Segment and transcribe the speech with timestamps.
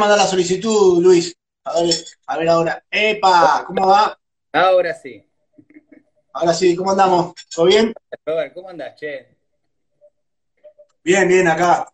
[0.00, 1.34] mandar la solicitud, Luis.
[1.64, 1.94] A ver,
[2.26, 2.84] a ver ahora.
[2.90, 3.64] ¡Epa!
[3.66, 4.18] ¿Cómo va?
[4.52, 5.24] Ahora sí.
[6.32, 7.34] Ahora sí, ¿cómo andamos?
[7.54, 7.92] ¿Todo bien?
[8.24, 9.36] Robert, ¿cómo andás, che?
[11.02, 11.86] Bien, bien, acá.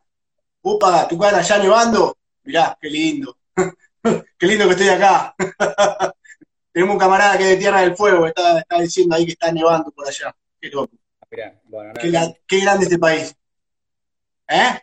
[0.62, 2.16] Upa, tu cara ya nevando.
[2.44, 3.36] Mirá, qué lindo.
[4.38, 5.34] qué lindo que estoy acá.
[6.72, 9.50] Tenemos un camarada que es de Tierra del Fuego, está, está diciendo ahí que está
[9.50, 10.34] nevando por allá.
[10.60, 10.94] Qué loco.
[11.30, 13.34] Mirá, bueno, no, Qué, la- qué grande este país.
[14.48, 14.78] ¿Eh?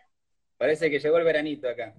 [0.57, 1.93] parece que llegó el veranito acá.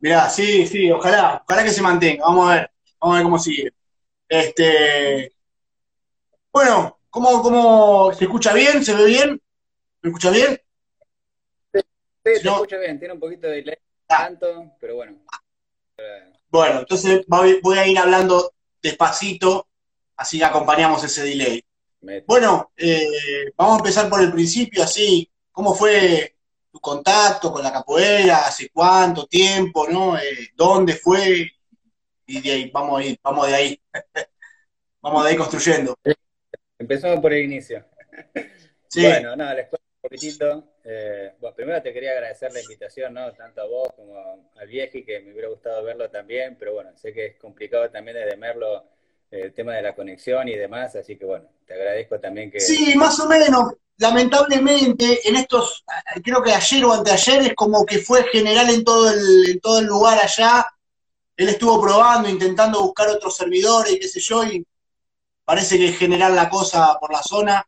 [0.00, 2.24] Mirá, sí, sí, ojalá, ojalá que se mantenga.
[2.24, 3.72] Vamos a ver, vamos a ver cómo sigue.
[4.28, 5.32] Este,
[6.52, 8.84] bueno, ¿cómo, cómo se escucha bien?
[8.84, 9.40] ¿Se ve bien?
[10.02, 10.60] ¿Me escucha bien?
[11.74, 11.80] Sí,
[12.22, 12.54] te No.
[12.54, 13.76] escucho bien, tiene un poquito de delay,
[14.08, 14.24] Ah.
[14.24, 15.18] tanto, pero bueno.
[16.48, 19.68] Bueno, entonces voy, a ir hablando despacito,
[20.16, 21.62] así acompañamos ese delay.
[22.26, 26.36] Bueno, eh, vamos a empezar por el principio, así, ¿cómo fue
[26.70, 28.46] tu contacto con la capoeira?
[28.46, 30.18] ¿Hace cuánto tiempo, no?
[30.18, 31.50] Eh, ¿Dónde fue?
[32.26, 33.82] Y de ahí, vamos a ir, vamos de ahí.
[35.02, 35.96] Vamos de ahí construyendo.
[36.78, 37.84] Empezamos por el inicio.
[38.92, 40.64] Sí, Bueno, nada, les cuento un poquitito.
[40.82, 43.32] Eh, bueno, primero te quería agradecer la invitación, ¿no?
[43.34, 47.12] Tanto a vos como al vieji, que me hubiera gustado verlo también, pero bueno, sé
[47.12, 48.84] que es complicado también desde Merlo
[49.30, 52.60] el tema de la conexión y demás, así que bueno, te agradezco también que...
[52.60, 53.74] sí, más o menos.
[53.98, 55.84] Lamentablemente, en estos,
[56.24, 59.78] creo que ayer o anteayer es como que fue general en todo el, en todo
[59.78, 60.66] el lugar allá.
[61.36, 64.66] Él estuvo probando, intentando buscar otros servidores y qué sé yo, y
[65.44, 67.62] parece que es general la cosa por la zona.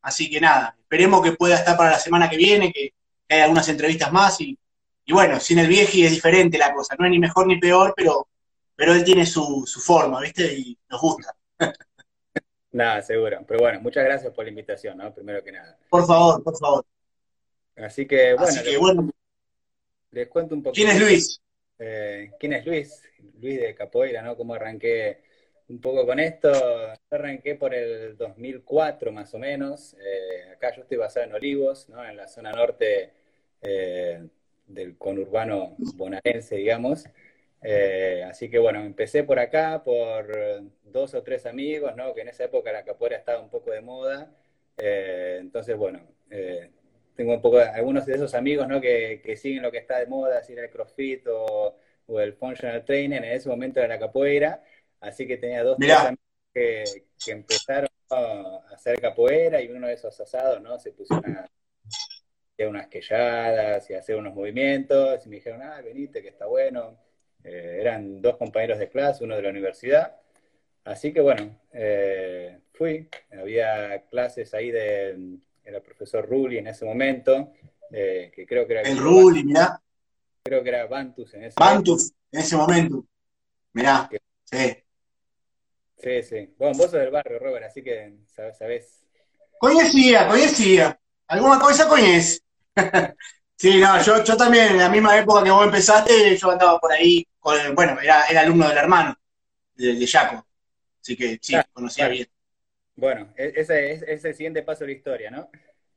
[0.00, 2.94] Así que nada, esperemos que pueda estar para la semana que viene, que,
[3.28, 4.40] que haya algunas entrevistas más.
[4.40, 4.58] Y,
[5.04, 7.92] y bueno, sin el vieji es diferente la cosa, no es ni mejor ni peor,
[7.94, 8.26] pero,
[8.76, 10.52] pero él tiene su, su forma, ¿viste?
[10.54, 11.34] Y nos gusta.
[12.72, 13.44] Nada, seguro.
[13.46, 15.14] Pero bueno, muchas gracias por la invitación, ¿no?
[15.14, 15.78] Primero que nada.
[15.88, 16.84] Por favor, por favor.
[17.76, 19.10] Así que bueno, Así que les, bueno,
[20.10, 20.84] les cuento un poquito.
[20.84, 21.40] ¿quién es Luis?
[21.78, 23.02] Eh, ¿quién es Luis?
[23.40, 24.36] Luis de Capoeira, ¿no?
[24.36, 25.22] ¿Cómo arranqué
[25.68, 26.52] un poco con esto?
[26.52, 29.94] Yo arranqué por el 2004 más o menos.
[29.94, 32.04] Eh, acá yo estoy basado en Olivos, ¿no?
[32.04, 33.12] En la zona norte
[33.62, 34.26] eh,
[34.66, 37.04] del conurbano bonaerense, digamos.
[37.66, 40.30] Eh, así que bueno, empecé por acá por
[40.82, 42.14] dos o tres amigos, ¿no?
[42.14, 44.30] Que en esa época la capoeira estaba un poco de moda.
[44.76, 46.70] Eh, entonces, bueno, eh,
[47.16, 48.80] tengo un poco, algunos de esos amigos, ¿no?
[48.82, 52.84] Que, que siguen lo que está de moda, así el CrossFit o, o el Functional
[52.84, 54.62] Training, en ese momento era la capoeira.
[55.00, 56.18] Así que tenía dos, tres amigos
[56.52, 56.84] que,
[57.24, 58.16] que empezaron ¿no?
[58.16, 60.78] a hacer capoeira y uno de esos asados, ¿no?
[60.78, 61.48] Se pusieron a
[62.52, 66.46] hacer unas quelladas y a hacer unos movimientos y me dijeron, ah, venite, que está
[66.46, 66.98] bueno.
[67.44, 70.16] Eh, eran dos compañeros de clase, uno de la universidad.
[70.84, 76.84] Así que bueno, eh, fui, había clases ahí de, era el profesor Rulli en ese
[76.84, 77.52] momento,
[77.90, 79.80] eh, que creo que era El Rulli, mirá.
[80.42, 83.04] creo que era Bantus en ese Bantus, en ese momento.
[83.72, 84.08] Mirá,
[84.44, 84.76] sí.
[85.96, 86.54] Sí, sí.
[86.58, 89.06] Bueno, vos sos del barrio, Robert, así que sabés, sabés.
[89.58, 91.00] Conocía, conocía.
[91.28, 92.42] Alguna cosa coñez.
[93.56, 96.92] sí, no, yo, yo también, en la misma época que vos empezaste, yo andaba por
[96.92, 99.16] ahí, con- bueno, era, era alumno del hermano,
[99.76, 100.46] de, de Jaco.
[101.00, 102.10] Así que sí, Claro, conocía claro.
[102.10, 102.28] bien.
[102.96, 105.50] Bueno, e- ese es, es el siguiente paso de la historia, ¿no?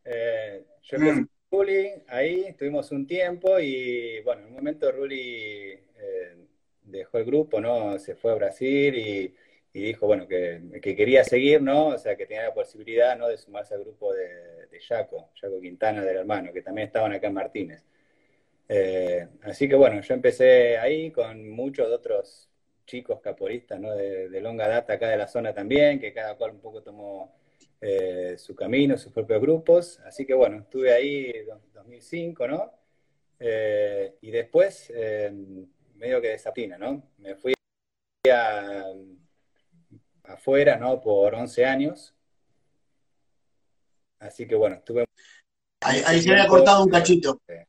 [0.05, 1.27] Eh, yo empecé Mm.
[1.51, 6.37] con Ruli, ahí estuvimos un tiempo y bueno, en un momento Ruli eh,
[6.83, 7.99] dejó el grupo, ¿no?
[7.99, 9.35] Se fue a Brasil y,
[9.73, 11.89] y dijo, bueno, que, que quería seguir, ¿no?
[11.89, 13.27] O sea, que tenía la posibilidad, ¿no?
[13.29, 17.27] De sumarse al grupo de, de Yaco, Yaco Quintana del hermano, que también estaban acá
[17.27, 17.83] en Martínez.
[18.69, 22.49] Eh, así que bueno, yo empecé ahí con muchos de otros
[22.85, 23.93] chicos caporistas, ¿no?
[23.95, 27.37] De, de longa data acá de la zona también, que cada cual un poco tomó
[27.79, 29.99] eh, su camino, sus propios grupos.
[29.99, 32.71] Así que bueno, estuve ahí en 2005, ¿no?
[33.39, 35.31] Eh, y después, eh,
[35.95, 37.03] medio que desatina, ¿no?
[37.19, 37.53] Me fui
[38.31, 38.85] a,
[40.23, 40.99] afuera, ¿no?
[41.01, 42.15] Por 11 años.
[44.19, 45.05] Así que bueno, estuve
[45.81, 47.41] Ahí, ahí se había cortado un cachito.
[47.47, 47.67] eh,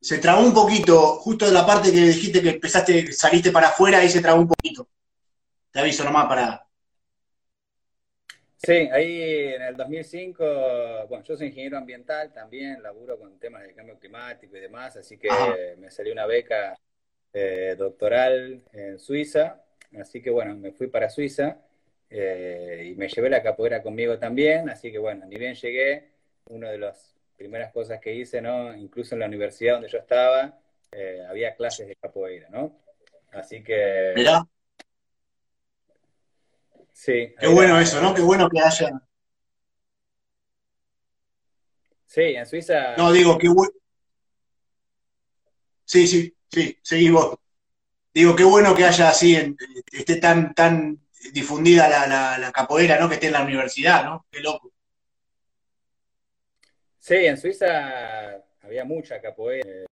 [0.00, 3.98] Se trabó un poquito, justo en la parte que dijiste que empezaste, saliste para afuera,
[3.98, 4.88] ahí se trabó un poquito.
[5.72, 6.66] Te aviso nomás para.
[8.56, 9.20] Sí, ahí
[9.54, 10.44] en el 2005,
[11.08, 15.18] bueno, yo soy ingeniero ambiental también, laburo con temas de cambio climático y demás, así
[15.18, 15.54] que Ajá.
[15.78, 16.74] me salió una beca
[17.34, 19.62] eh, doctoral en Suiza,
[20.00, 21.58] así que bueno, me fui para Suiza
[22.16, 26.10] eh, y me llevé la capoeira conmigo también, así que bueno, ni bien llegué,
[26.46, 28.74] una de las primeras cosas que hice, ¿no?
[28.76, 30.60] Incluso en la universidad donde yo estaba,
[30.92, 32.78] eh, había clases de capoeira, ¿no?
[33.32, 34.46] Así que Mirá,
[36.92, 38.14] sí, qué era- bueno eso, ¿no?
[38.14, 38.90] Qué bueno que haya.
[42.06, 43.72] Sí, en Suiza No, digo, qué bueno.
[45.84, 47.36] Sí, sí, sí, seguí vos.
[48.14, 49.36] Digo, qué bueno que haya así,
[49.92, 53.08] esté tan, tan difundida la, la, capoeira, ¿no?
[53.08, 54.26] Que esté en la universidad, ¿no?
[54.30, 54.72] Qué loco.
[56.98, 59.86] Sí, en Suiza había mucha capoeira.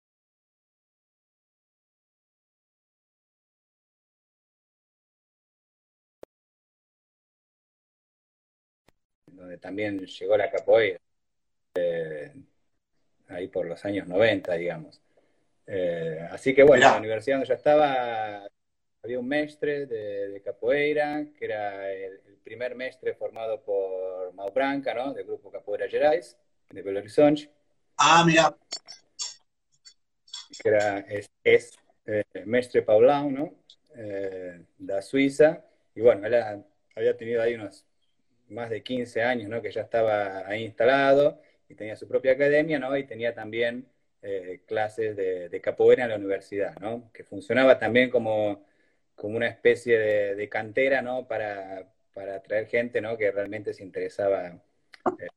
[9.39, 10.99] donde también llegó la capoeira,
[11.75, 12.33] eh,
[13.29, 15.01] ahí por los años 90, digamos.
[15.67, 18.47] Eh, así que bueno, en la universidad donde yo estaba
[19.03, 25.13] había un mestre de, capoeira, que era el, primer mestre formado por Mau Branca, ¿no?
[25.13, 26.35] Del grupo Capoeira Gerais,
[26.71, 27.49] de Belo Horizonte.
[27.97, 28.55] Ah, mira.
[30.59, 33.53] Que era, es, es eh, mestre Paulão, ¿no?
[33.95, 35.63] Eh, de Suiza.
[35.93, 36.63] Y bueno, él
[36.95, 37.85] había tenido ahí unos
[38.49, 39.61] más de 15 años, ¿no?
[39.61, 42.97] Que ya estaba ahí instalado y tenía su propia academia, ¿no?
[42.97, 43.87] Y tenía también
[44.21, 47.11] eh, clases de, capoeira en la universidad, ¿no?
[47.13, 48.65] Que funcionaba también como,
[49.19, 51.27] como una especie de, cantera, ¿no?
[51.27, 53.17] Para, para, atraer gente, ¿no?
[53.17, 55.27] Que realmente se interesaba eh,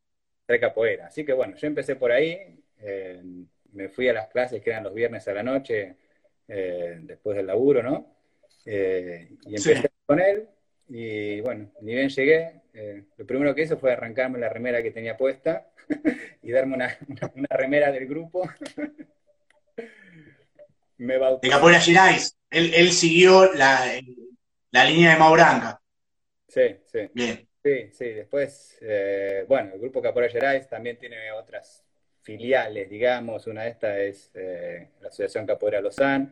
[0.47, 1.07] hacer capoeira.
[1.07, 3.21] Así que bueno, yo empecé por ahí, eh,
[3.73, 5.97] me fui a las clases que eran los viernes a la noche,
[6.47, 8.15] después del laburo, ¿no?
[8.67, 10.47] y empecé con él,
[10.89, 14.91] y bueno, ni bien llegué, eh, lo primero que hizo fue arrancarme la remera que
[14.91, 15.69] tenía puesta
[16.43, 16.97] y darme una,
[17.51, 18.49] remera del grupo.
[20.99, 22.37] Me De Capoeira Girais.
[22.53, 24.01] Él, él siguió la,
[24.71, 25.81] la, línea de Mauranga.
[26.47, 26.99] Sí, sí.
[27.15, 27.49] Bien.
[27.65, 28.05] Sí, sí.
[28.05, 31.83] Después, eh, bueno, el grupo Capoeira Girais también tiene otras
[32.21, 33.47] filiales, digamos.
[33.47, 36.29] Una de estas es eh, la Asociación Capoeira Lausanne,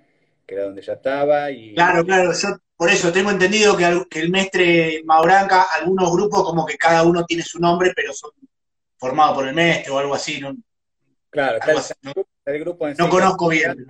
[0.47, 1.51] que era donde ya estaba.
[1.51, 2.33] Y, claro, claro.
[2.33, 7.25] Yo por eso tengo entendido que, el mestre Mauranca, algunos grupos como que cada uno
[7.25, 8.31] tiene su nombre, pero son
[8.99, 10.39] formados por el mestre o algo así.
[10.39, 10.55] ¿no?
[11.31, 11.59] Claro,
[12.45, 13.87] el, grupo en No conozco bien.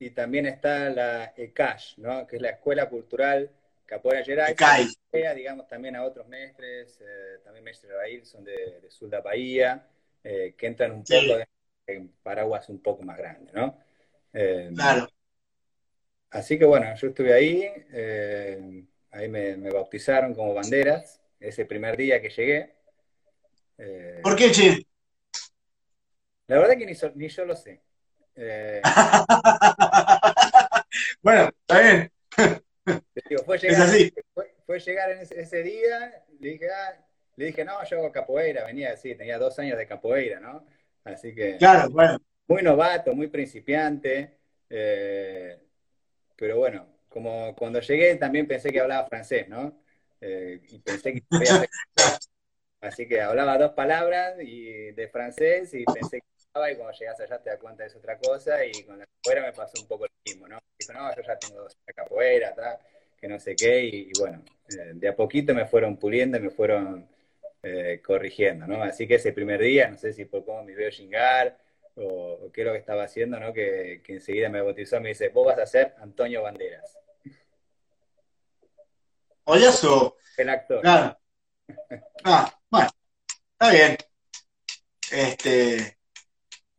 [0.00, 2.26] Y también está la ECASH, ¿no?
[2.26, 3.50] que es la Escuela Cultural
[3.86, 4.56] Capoeira Gerais,
[5.12, 9.86] que digamos, también a otros mestres, eh, también mestres Raíl son de, de Sulda Bahía,
[10.24, 11.40] eh, que entran un poco
[11.86, 13.78] en paraguas un poco más grandes, ¿no?
[14.32, 15.08] Eh, claro.
[16.30, 22.20] Así que bueno, yo estuve ahí, eh, ahí me, bautizaron como banderas, ese primer día
[22.22, 22.74] que llegué.
[23.78, 24.86] Eh, ¿Por qué, Che?
[26.46, 27.80] La verdad que ni, yo lo sé.
[28.36, 28.80] Eh,
[31.22, 32.12] bueno, está bien.
[33.44, 34.12] fue, llegar, así.
[34.66, 37.04] Fue, llegar en ese, día, le dije, ah,
[37.36, 40.66] le dije, no, yo hago capoeira, venía así, tenía dos años de capoeira, ¿no?
[41.04, 41.56] Así que...
[41.56, 42.18] Claro, bueno.
[42.46, 44.38] Muy novato, muy principiante.
[44.68, 45.58] Eh,
[46.36, 49.82] pero bueno, como cuando llegué también pensé que hablaba francés, ¿no?
[50.20, 51.22] Eh, y pensé que
[52.80, 57.38] Así que hablaba dos palabras y de francés y pensé que y cuando llegas allá
[57.38, 60.06] te das cuenta de es otra cosa y con la capoeira me pasó un poco
[60.06, 60.58] lo mismo, ¿no?
[60.78, 62.78] Dijo, no, yo ya tengo dos capoeira, tal,
[63.20, 66.50] que no sé qué, y, bueno, eh, de a poquito me fueron puliendo y me
[66.50, 67.08] fueron
[67.62, 68.82] eh, corrigiendo, ¿no?
[68.82, 71.56] Así que ese primer día, no sé si por cómo me veo chingar,
[71.94, 73.52] o, qué es lo que estaba haciendo, ¿no?
[73.52, 76.98] Que, enseguida me bautizó y me dice, vos vas a ser Antonio Banderas.
[79.54, 80.80] eso El actor.
[80.80, 81.18] Claro.
[82.24, 82.88] Ah, bueno,
[83.52, 83.96] está bien.
[85.10, 85.99] Este,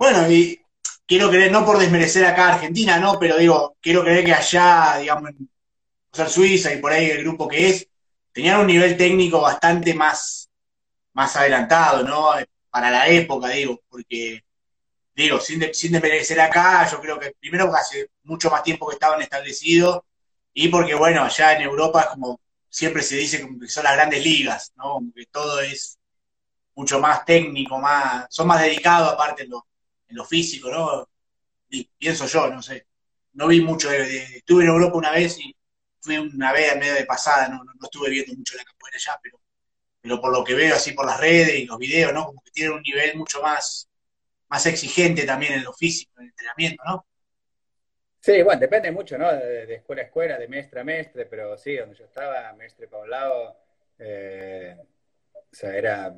[0.01, 0.59] bueno, y
[1.05, 3.19] quiero creer, no por desmerecer acá a Argentina, ¿no?
[3.19, 5.47] Pero digo, quiero creer que allá, digamos, en
[6.11, 7.87] ser Suiza y por ahí el grupo que es,
[8.31, 10.49] tenían un nivel técnico bastante más,
[11.13, 12.31] más adelantado, ¿no?
[12.71, 14.43] Para la época, digo, porque
[15.13, 18.95] digo, sin, de, sin desmerecer acá, yo creo que primero hace mucho más tiempo que
[18.95, 19.99] estaban establecidos
[20.51, 24.71] y porque, bueno, allá en Europa, como siempre se dice, que son las grandes ligas,
[24.77, 24.99] ¿no?
[25.15, 25.99] que todo es
[26.73, 29.67] mucho más técnico, más, son más dedicados aparte en lo,
[30.11, 31.09] en lo físico, ¿no?
[31.97, 32.87] Pienso yo, no sé.
[33.33, 35.55] No vi mucho, de, estuve en Europa una vez y
[36.01, 39.19] fui una vez en medio de pasada, no, no, estuve viendo mucho la capoeira allá,
[39.23, 39.39] pero,
[40.01, 42.25] pero por lo que veo así por las redes y los videos, ¿no?
[42.25, 43.89] Como que tienen un nivel mucho más,
[44.49, 47.05] más exigente también en lo físico, en el entrenamiento, ¿no?
[48.19, 49.31] Sí, bueno, depende mucho, ¿no?
[49.31, 53.57] De, escuela a escuela, de mestre a mestre, pero sí, donde yo estaba, mestre Paulao,
[53.97, 54.77] eh,
[55.33, 56.13] o sea, era,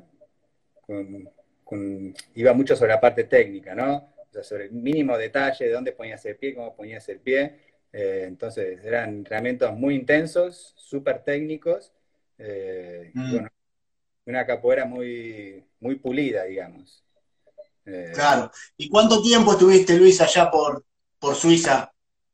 [2.34, 3.96] iba mucho sobre la parte técnica, ¿no?
[3.96, 7.56] O sea, sobre el mínimo detalle, de dónde ponías el pie, cómo ponías el pie.
[7.92, 11.92] Eh, entonces, eran entrenamientos muy intensos, súper técnicos,
[12.38, 13.30] eh, y mm.
[13.32, 13.48] bueno,
[14.26, 17.04] una capoeira muy, muy pulida, digamos.
[17.86, 18.50] Eh, claro.
[18.76, 20.84] ¿Y cuánto tiempo estuviste, Luis, allá por,
[21.18, 21.92] por Suiza?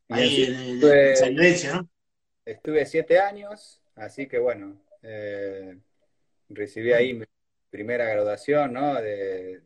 [0.09, 1.89] Ahí en, San ¿no?
[2.45, 5.77] Estuve siete años, así que bueno, eh,
[6.49, 7.25] recibí ahí mi
[7.71, 9.01] primera graduación, ¿no?
[9.01, 9.63] De,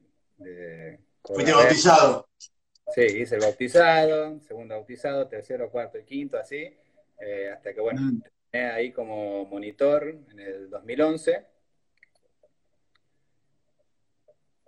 [1.23, 2.29] Fuiste bautizado.
[2.95, 6.77] Sí, hice el bautizado, segundo bautizado, tercero, cuarto y quinto, así,
[7.19, 8.23] eh, hasta que, bueno, mm.
[8.51, 11.47] terminé ahí como monitor en el 2011.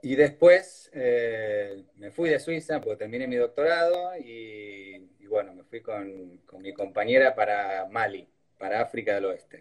[0.02, 5.80] Y después eh, me fui de Suiza porque terminé mi doctorado y, bueno, me fui
[5.80, 8.26] con, mi compañera para Mali,
[8.56, 9.60] para África del Oeste.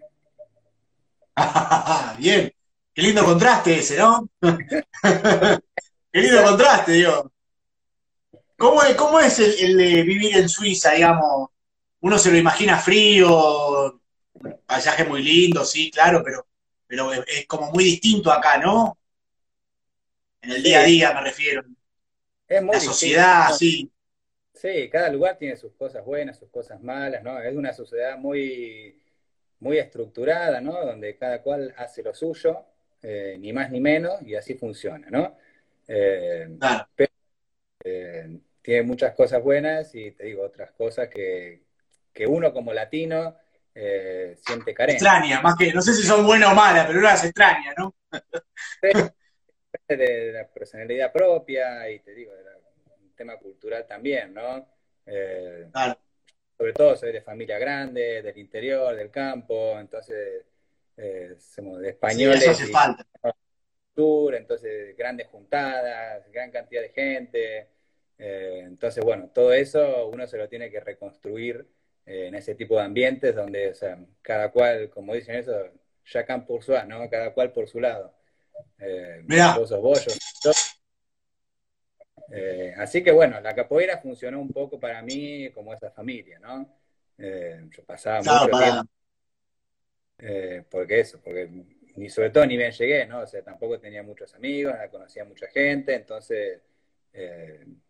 [2.18, 2.50] Bien,
[2.96, 4.26] qué lindo contraste ese, ¿no?
[4.40, 5.60] qué
[6.18, 7.30] lindo contraste, digo.
[8.56, 11.50] ¿Cómo es, cómo es el, de vivir en Suiza, digamos?
[12.00, 14.00] Uno se lo imagina frío,
[14.64, 16.46] paisaje muy lindo, sí, claro, pero,
[16.86, 18.96] pero es, como muy distinto acá, ¿no?
[20.40, 21.64] En el día a día me refiero.
[22.48, 23.92] Es muy La sociedad, sí.
[24.54, 27.38] Sí, cada lugar tiene sus cosas buenas, sus cosas malas, ¿no?
[27.42, 28.98] Es una sociedad muy,
[29.60, 30.82] muy estructurada, ¿no?
[30.82, 32.64] Donde cada cual hace lo suyo,
[33.02, 35.36] eh, ni más ni menos, y así funciona, ¿no?
[35.86, 36.48] Eh.
[36.94, 37.12] Pero,
[37.84, 41.64] eh, tiene muchas cosas buenas y te digo otras cosas que,
[42.26, 43.36] uno como latino
[43.74, 45.06] siente carencia.
[45.06, 47.94] Extraña, más que, no sé si son buenas o malas, pero uno las extraña, ¿no?
[49.88, 54.66] de, la personalidad propia y te digo, del tema cultural también, ¿no?
[56.56, 60.46] Sobre todo soy de familia grande, del interior, del campo, entonces
[60.96, 62.42] eh, somos de españoles.
[62.42, 63.06] Sí, eso hace falta.
[64.34, 67.68] Entonces, grandes juntadas, gran cantidad de gente.
[68.18, 71.66] Eh, entonces, bueno, todo eso uno se lo tiene que reconstruir
[72.04, 75.52] eh, en ese tipo de ambientes donde, o sea, cada cual, como dicen eso,
[76.04, 77.08] chacán por su ¿no?
[77.10, 78.14] Cada cual por su lado.
[78.78, 79.22] Eh,
[79.56, 79.72] Vos
[82.32, 86.74] eh, así que bueno, la capoeira funcionó un poco para mí como esa familia, ¿no?
[87.18, 88.95] yo pasaba mucho tiempo.
[90.70, 91.48] Porque eso, porque
[91.96, 93.20] ni sobre todo ni bien llegué, ¿no?
[93.20, 96.60] O sea, tampoco tenía muchos amigos, no conocía mucha gente, entonces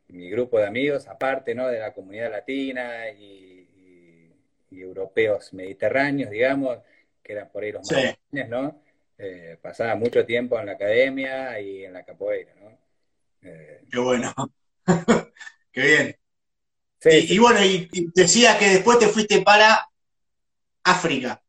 [0.09, 1.68] mi grupo de amigos, aparte ¿no?
[1.68, 3.54] de la comunidad latina y,
[4.71, 6.78] europeos mediterráneos, digamos,
[7.23, 8.18] que eran por ahí los más
[8.49, 8.83] ¿no?
[9.16, 12.78] Eh, pasaba mucho tiempo en la academia y en la capoeira, ¿no?
[13.42, 14.35] Eh, Qué bueno.
[15.73, 16.16] Qué bien.
[17.04, 19.88] y, bueno, y, decía que después te fuiste para
[20.85, 21.42] África.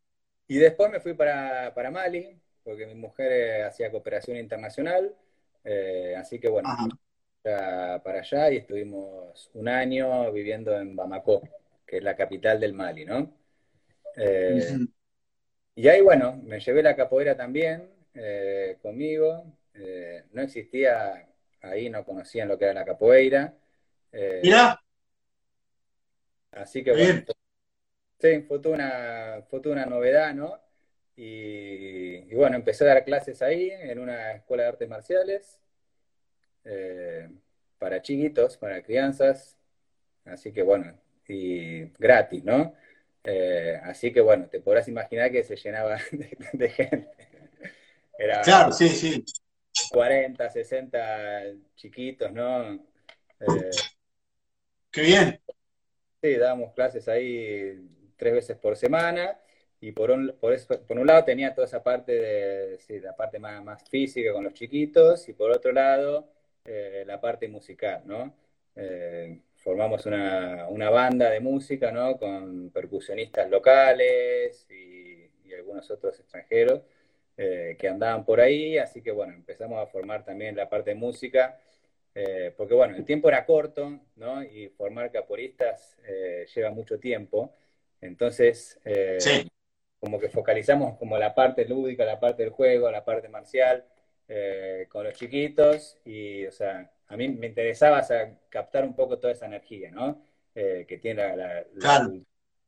[0.47, 5.13] Y después me fui para, Mali, porque mi mujer eh, hacía cooperación internacional,
[6.17, 6.69] así que bueno,
[7.43, 11.41] para allá y estuvimos un año viviendo en Bamako,
[11.85, 13.33] que es la capital del Mali, ¿no?
[14.17, 14.77] Eh,
[15.75, 19.45] y ahí, bueno, me llevé la capoeira también eh, conmigo.
[19.75, 21.27] Eh, no existía,
[21.61, 23.53] ahí no conocían lo que era la capoeira.
[24.11, 24.81] Mira.
[26.51, 27.21] Así que bueno,
[28.19, 30.59] sí, fue toda, una, fue una novedad, ¿no?
[31.15, 35.59] Y, y, bueno, empecé a dar clases ahí en una escuela de artes marciales.
[36.63, 37.29] Eh,
[37.79, 39.57] para chiquitos, para crianzas,
[40.25, 42.73] así que bueno, y gratis, ¿no?
[43.23, 45.97] Eh, así que bueno, te podrás imaginar que se llenaba
[46.53, 47.09] de, gente.
[48.43, 49.23] claro, sí, sí.
[49.91, 51.43] 40, 60
[51.75, 52.73] chiquitos, ¿no?
[52.73, 53.69] Eh,
[54.91, 55.39] Qué bien.
[56.21, 57.79] Sí, dábamos clases ahí
[58.17, 59.39] tres veces por semana
[59.79, 63.39] y por un, por, por un lado tenía toda esa parte de, sí, la parte
[63.39, 66.27] más, más física con los chiquitos y por otro lado
[66.67, 68.35] eh, la parte musical, ¿no?
[68.75, 72.17] Eh, formamos una, banda de música, ¿no?
[72.17, 75.07] Con percusionistas locales y,
[75.55, 76.81] algunos otros extranjeros
[77.37, 80.95] eh, que andaban por ahí, así que bueno, empezamos a formar también la parte de
[80.95, 81.59] música,
[82.57, 84.43] porque bueno, el tiempo era corto, ¿no?
[84.43, 85.97] Y formar caporistas
[86.55, 87.53] lleva mucho tiempo,
[88.01, 88.79] entonces...
[89.99, 93.83] Como que focalizamos como la parte lúdica, la parte del juego, la parte marcial,
[94.29, 98.05] eh, con los chiquitos y, o sea, a mí me interesaba
[98.49, 100.21] captar un poco toda esa energía, ¿no?
[100.53, 102.11] Eh, que tiene la, la,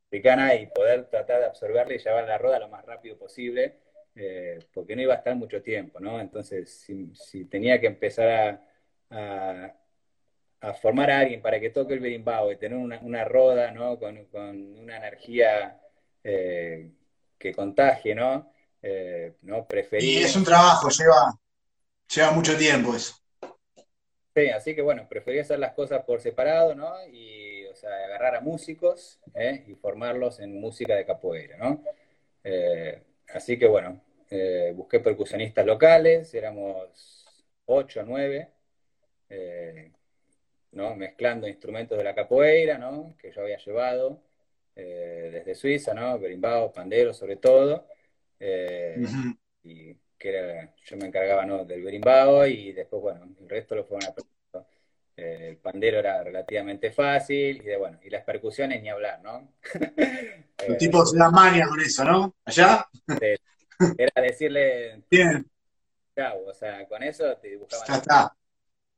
[0.07, 3.79] africana y poder tratar de absorberla y llevar la roda lo más rápido posible,
[4.15, 6.19] eh, porque no iba a estar mucho tiempo, ¿no?
[6.21, 6.71] Entonces,
[7.13, 9.75] si, tenía que empezar a, a,
[10.81, 13.97] formar a alguien para que toque el berimbau y tener una, roda, ¿no?
[13.99, 15.79] Con, una energía
[16.21, 18.51] que contagie, ¿no?
[19.41, 19.67] ¿no?
[19.99, 21.39] Y es un trabajo, lleva,
[22.13, 23.15] Lleva mucho tiempo eso.
[24.35, 26.95] Sí, así que bueno, preferí hacer las cosas por separado, ¿no?
[27.07, 29.63] Y, o sea, agarrar a músicos ¿eh?
[29.67, 31.83] y formarlos en música de capoeira, ¿no?
[32.43, 37.25] Eh, así que bueno, eh, busqué percusionistas locales, éramos
[37.65, 38.49] ocho nueve,
[40.71, 40.95] ¿no?
[40.95, 43.15] Mezclando instrumentos de la capoeira, ¿no?
[43.17, 44.21] Que yo había llevado
[44.75, 46.17] desde Suiza, ¿no?
[46.17, 47.87] Berimbau, pandero sobre todo.
[49.63, 51.65] Y que era, yo me encargaba ¿no?
[51.65, 54.39] del berimbau y después, bueno, el resto lo fueron aprendiendo
[55.19, 59.51] el pandero era relativamente fácil, y de bueno, y las percusiones ni hablar, ¿no?
[59.63, 62.35] De la mania con eso, ¿no?
[62.45, 62.87] ¿Allá?
[63.97, 65.45] Era decirle, Bien.
[66.15, 67.87] chau, o sea, con eso te dibujaban.
[67.87, 68.35] Ya está.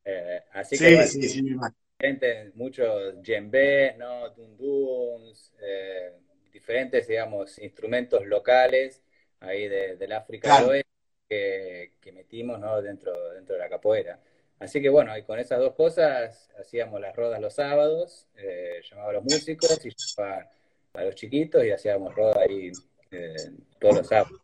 [0.04, 1.56] Eh, así Sí, que sí, sí,
[1.98, 4.30] diferentes, muchos djembés, ¿no?
[4.30, 6.12] Dunduns, eh,
[6.52, 9.02] diferentes, digamos, instrumentos locales
[9.40, 10.66] ahí de- del África Claro.
[10.66, 10.88] del Oeste
[11.28, 12.80] que, que metimos, ¿no?
[12.82, 14.20] Dentro, dentro de la capoeira.
[14.58, 19.10] Así que bueno, y con esas dos cosas hacíamos las rodas los sábados, eh, llamaba
[19.10, 20.50] a los músicos y llamaba
[20.94, 22.78] a los chiquitos y hacíamos rodas ahí
[23.10, 24.40] eh, todos los sábados.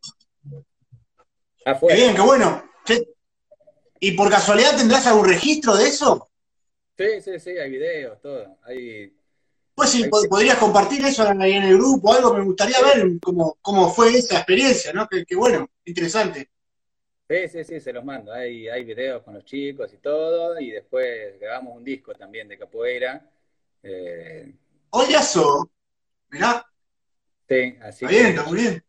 [1.87, 2.62] Qué bien, qué bueno.
[2.85, 3.05] Che,
[4.00, 6.28] ¿Y por casualidad tendrás algún registro de eso?
[6.99, 8.59] Sí, sí, sí, hay videos, todo.
[8.64, 9.14] Hay,
[9.75, 13.88] Pues pod- podrías compartir eso ahí en el grupo, algo me gustaría ver cómo, cómo
[13.90, 15.07] fue esa experiencia, ¿no?
[15.09, 16.50] Que, que bueno, interesante.
[17.28, 18.33] Sí, sí, sí, se los mando.
[18.33, 22.57] Hay, hay videos con los chicos y todo, y después grabamos un disco también de
[22.59, 23.28] capoeira.
[23.83, 24.55] Eh,
[24.90, 25.71] Oye, eso,
[26.31, 26.67] mirá,
[27.49, 28.85] sí, así está bien, está muy bien.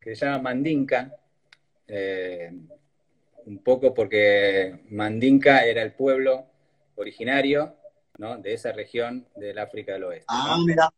[0.00, 1.14] que se llama Mandinka.
[1.88, 2.52] eh,
[3.48, 6.46] un poco porque Mandinka era el pueblo
[6.96, 7.74] originario,
[8.18, 8.36] ¿no?
[8.38, 10.26] de esa región del África del Oeste.
[10.28, 10.64] Ah, ¿no?
[10.66, 10.90] mirá,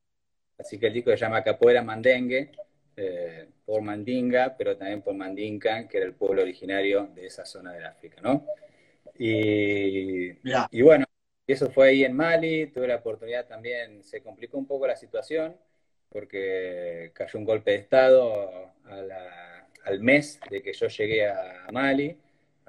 [0.59, 2.50] Así que el disco se llama Capoeira Mandengue,
[2.97, 7.73] eh, por Mandinga, pero también por Mandinka, que era el pueblo originario de esa zona
[7.73, 8.47] del África, ¿no?
[9.19, 10.71] Y, mirá.
[10.71, 11.04] y bueno,
[11.47, 15.57] eso fue ahí en Mali, tuve la oportunidad también, se complicó un poco la situación,
[16.09, 21.66] porque cayó un golpe de Estado a la- al mes de que yo llegué a
[21.73, 22.16] Mali,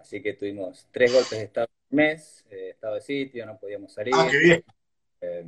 [0.01, 3.93] así que tuvimos tres golpes de Estado al mes, eh, estado de sitio, no podíamos
[3.93, 4.13] salir.
[4.15, 4.63] Ah, qué bien.
[5.21, 5.45] Eh,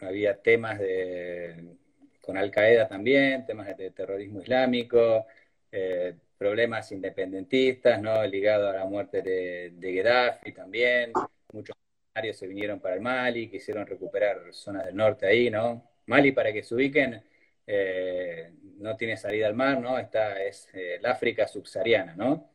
[0.00, 1.76] había temas de,
[2.20, 5.26] con Al Qaeda también, temas de terrorismo islámico,
[5.72, 8.24] eh, problemas independentistas, ¿no?
[8.26, 11.12] Ligados a la muerte de, de Gaddafi también.
[11.52, 11.76] Muchos
[12.14, 15.90] mercenarios se vinieron para el Mali, quisieron recuperar zonas del norte ahí, ¿no?
[16.06, 17.22] Mali, para que se ubiquen,
[17.66, 19.98] eh, no tiene salida al mar, ¿no?
[19.98, 22.50] Está, es eh, el África subsahariana, ¿no?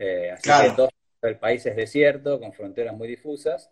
[0.00, 0.70] Eh, así Claro.
[0.70, 0.90] que todo
[1.22, 3.70] el país es desierto, con fronteras muy difusas.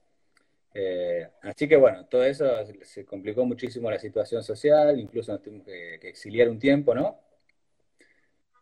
[0.74, 2.46] Eh, así que bueno, todo eso
[2.82, 7.18] se complicó muchísimo la situación social, incluso nos tuvimos que, que exiliar un tiempo, ¿no?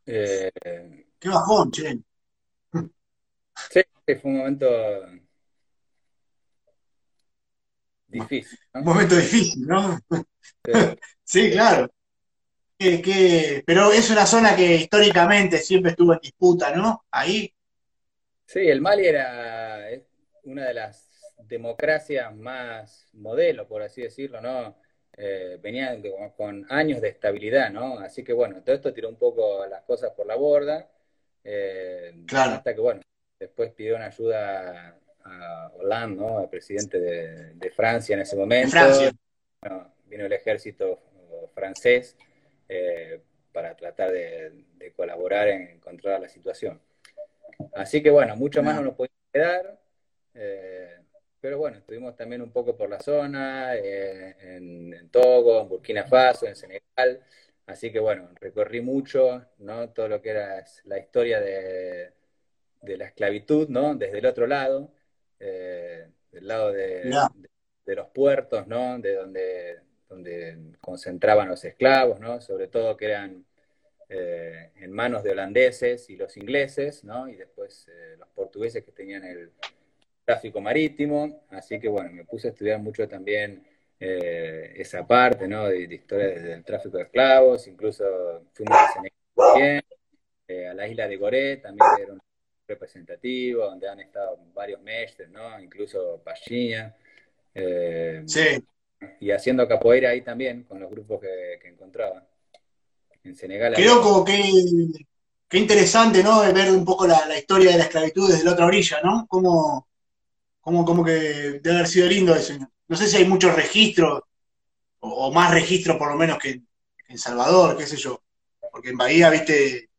[0.07, 0.51] Eh,
[1.19, 1.99] Qué bajón, che.
[3.71, 3.83] sí,
[4.21, 4.67] fue un momento
[8.07, 9.99] difícil, Un momento difícil, ¿no?
[11.25, 11.91] Sí, claro.
[12.79, 17.05] Que- que- pero es una zona que históricamente siempre estuvo en disputa, ¿no?
[17.11, 17.53] Ahí,
[18.47, 19.89] sí, el Mali era
[20.45, 24.77] una de las democracias más modelo, por así decirlo, ¿no?
[25.19, 26.03] Eh, venían
[26.37, 27.99] con años de estabilidad, ¿no?
[27.99, 30.91] Así que bueno, todo esto tiró un poco las cosas por la borda,
[31.45, 32.53] eh, claro.
[32.53, 33.01] hasta que bueno,
[33.39, 36.39] después pidió una ayuda a Hollande, ¿no?
[36.39, 38.71] Al presidente de, de Francia en ese En momento.
[38.71, 39.13] Francia.
[39.61, 41.01] Bueno, vino el ejército
[41.55, 42.17] francés
[42.69, 43.21] eh,
[43.53, 46.81] para tratar de, de colaborar en controlar la situación.
[47.75, 49.79] Así que bueno, mucho más no nos podíamos quedar,
[50.35, 50.97] eh,
[51.41, 56.05] pero bueno, estuvimos también un poco por la zona, eh, en, en Togo, en Burkina
[56.07, 57.21] Faso, en Senegal,
[57.67, 59.91] así que bueno, recorrí mucho, ¿no?
[59.91, 62.13] Todo lo que era la historia de,
[62.83, 63.95] de la esclavitud, ¿no?
[63.95, 64.93] Desde el otro lado,
[65.41, 67.51] eh, del lado de, de-
[67.87, 68.99] de los puertos, ¿no?
[68.99, 72.41] De donde, donde concentraban los esclavos, ¿no?
[72.41, 73.45] Sobre todo que eran
[74.09, 77.29] eh, en manos de holandeses y los ingleses, ¿no?
[77.29, 79.51] Y después eh, los portugueses que tenían el
[80.25, 81.45] tráfico marítimo.
[81.51, 83.65] Así que bueno, me puse a estudiar mucho también
[84.01, 85.69] eh, esa parte, ¿no?
[85.69, 88.05] De, de historia desde el tráfico de esclavos, incluso
[88.53, 89.83] fuimos a Senegal también,
[90.49, 92.21] eh, a la isla de Goré, también era un
[92.69, 95.59] representativo, donde han estado varios mestres, ¿no?
[95.61, 96.95] Incluso Pachiña.
[97.55, 98.65] eh, Sí.
[99.21, 102.27] y haciendo capoeira ahí también, con los grupos que, que encontraba.
[103.27, 104.41] En Senegal Qué había- loco, qué,
[105.49, 106.43] qué interesante, ¿no?
[106.43, 109.27] De ver un poco la, la historia de la esclavitud desde la otra orilla, ¿no?
[109.29, 109.89] Como,
[110.61, 111.13] como, como que
[111.63, 112.55] debe haber sido lindo eso.
[112.89, 114.21] No sé si hay muchos registros,
[115.01, 116.63] o, o más registros por lo menos que
[117.09, 118.23] en Salvador, qué sé yo.
[118.71, 119.91] Porque en Bahía, viste,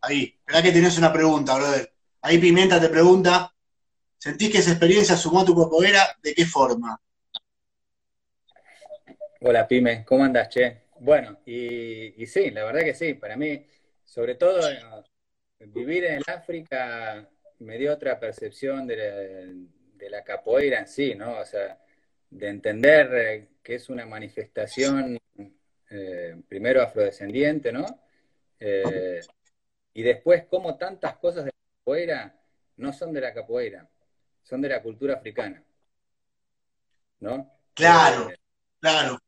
[0.00, 1.92] ahí, verdad que tenés una pregunta, brother.
[2.22, 3.54] Ahí Pimienta te pregunta,
[4.18, 6.16] ¿sentís que esa experiencia sumó a tu capoeira?
[6.22, 7.00] ¿De qué forma?
[9.42, 10.82] Hola, Pyme, ¿cómo andas, che?
[11.00, 13.66] Bueno, y, y sí, la verdad que sí, para mí,
[14.04, 14.78] sobre todo eh,
[15.60, 17.26] vivir en el África
[17.60, 19.16] me dio otra percepción de la,
[19.96, 21.38] de la capoeira en sí, ¿no?
[21.38, 21.78] O sea,
[22.28, 25.18] de entender eh, que es una manifestación
[25.90, 27.86] eh, primero afrodescendiente, ¿no?
[28.58, 29.20] Eh,
[29.94, 32.40] y después cómo tantas cosas de la capoeira
[32.76, 33.88] no son de la capoeira,
[34.42, 35.62] son de la cultura africana.
[37.20, 37.50] ¿No?
[37.74, 38.30] Claro,
[38.80, 39.18] claro.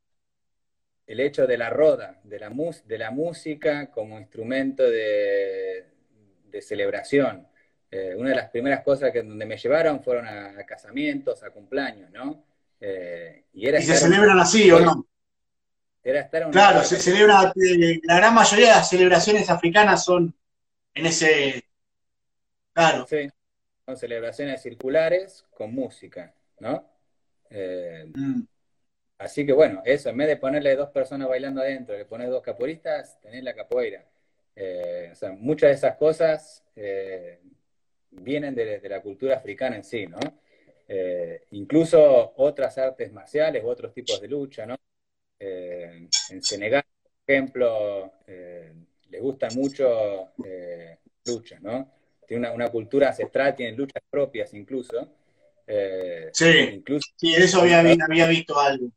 [1.05, 2.49] El hecho de la roda, de la,
[2.85, 5.85] de la música como instrumento de,
[6.61, 7.47] celebración.
[8.15, 12.45] una de las primeras cosas que donde me llevaron fueron a, casamientos, a cumpleaños, ¿no?
[13.53, 15.07] y, era se celebran así o no?
[16.03, 17.53] Era estar claro, se celebra,
[18.03, 20.35] la gran mayoría de las celebraciones africanas son
[20.93, 21.63] en ese.
[22.73, 23.05] Claro.
[23.09, 23.29] Sí,
[23.85, 26.89] son celebraciones circulares con música, ¿no?
[27.49, 28.41] Eh, mm.
[29.23, 32.41] Así que bueno, eso, en vez de ponerle dos personas bailando adentro, le pones dos
[32.41, 34.05] capoeiristas, tenés la capoeira.
[34.55, 37.39] Eh, o sea, muchas de esas cosas eh,
[38.11, 40.19] vienen de, la cultura africana en sí, ¿no?
[41.51, 44.75] incluso otras artes marciales otros tipos de lucha, ¿no?
[45.39, 46.09] en
[46.43, 48.13] Senegal, por ejemplo,
[49.13, 51.87] les gustan mucho eh, luchas, ¿no?
[52.27, 55.07] Tiene una, cultura ancestral, tienen luchas propias incluso.
[55.67, 58.87] Eh, sí, incluso, sí, eso había, había visto algo.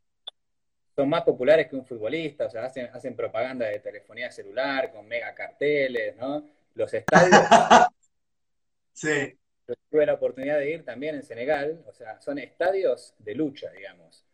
[0.97, 5.07] Son más populares que un futbolista, o sea, hacen, hacen propaganda de telefonía celular con
[5.07, 6.43] mega carteles, ¿no?
[6.73, 7.39] Los estadios.
[8.93, 9.37] sí.
[9.91, 14.25] tuve la oportunidad de ir también en Senegal, o sea, son estadios de lucha, digamos.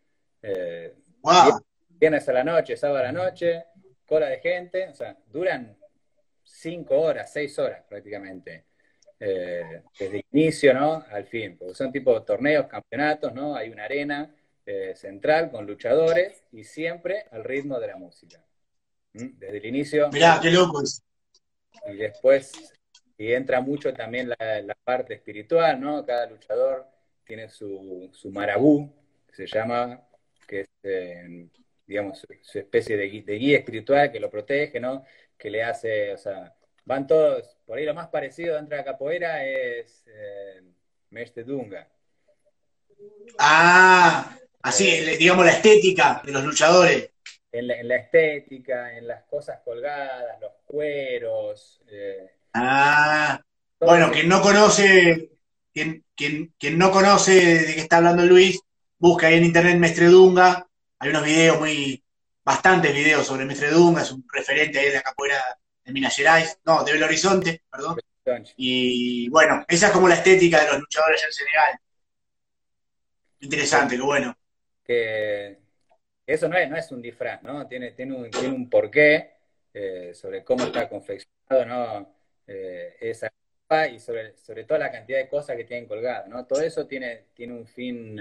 [0.42, 1.62] Eh, wow.
[1.90, 3.66] Viernes a la noche, sábado a la noche,
[4.06, 5.78] cola de gente, o sea, duran
[6.46, 8.68] cinco horas, seis horas prácticamente,
[9.20, 11.04] eh, desde el inicio, ¿no?
[11.12, 13.54] Al fin, porque son tipo torneos, campeonatos, ¿no?
[13.54, 14.34] Hay una arena
[14.66, 18.44] eh, central con luchadores y siempre al ritmo de la música.
[19.14, 20.10] Desde el inicio.
[20.12, 20.82] Mirá, qué loco
[21.88, 22.52] Y después,
[23.18, 26.06] y entra mucho también la, parte espiritual, ¿no?
[26.06, 26.88] Cada luchador
[27.24, 28.92] tiene su, su marabú,
[29.28, 30.02] que se llama,
[30.48, 31.48] que es eh,
[31.86, 35.04] digamos, su especie de, guía espiritual que lo protege, ¿no?
[35.38, 38.92] Que le hace, o sea, van todos, por ahí lo más parecido dentro de la
[38.92, 40.62] capoeira es eh,
[41.46, 41.88] Dunga.
[43.38, 47.10] Ah, así, digamos, la estética de los luchadores.
[47.52, 51.82] En la, estética, en las cosas colgadas, los cueros.
[51.88, 53.40] Eh, ah,
[53.80, 55.30] bueno, quien no conoce,
[55.72, 58.60] quien, quien, no conoce de qué está hablando Luis,
[58.98, 60.68] busca ahí en internet Mestre Dunga
[61.04, 62.02] hay unos videos muy,
[62.46, 65.44] bastantes videos sobre Mestre Dunga, es un referente ahí de la capoeira
[65.84, 67.98] de Minas Gerais, no, de Belo Horizonte, perdón.
[68.56, 71.80] Y bueno, esa es como la estética de los luchadores en Senegal.
[73.42, 74.38] Interesante, qué bueno.
[74.84, 75.58] Que
[76.26, 77.68] eso no es, no es un disfraz, ¿no?
[77.68, 79.34] Tiene, tiene, un, tiene un porqué
[79.74, 82.16] eh, sobre cómo está confeccionado, ¿no?
[82.48, 83.32] Eh, esa
[83.92, 86.46] y sobre, sobre toda la cantidad de cosas que tienen colgadas, ¿no?
[86.46, 88.16] Todo eso tiene, tiene un fin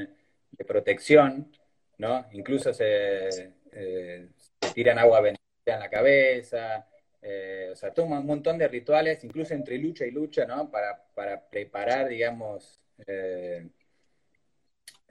[0.51, 1.53] de protección
[1.99, 2.27] ¿no?
[2.33, 4.29] Incluso se, eh,
[4.75, 6.89] tiran agua bendita en la cabeza,
[7.23, 10.71] eh, o sea, toma un montón de rituales, incluso entre lucha y lucha, ¿no?
[10.71, 12.81] Para, preparar, digamos,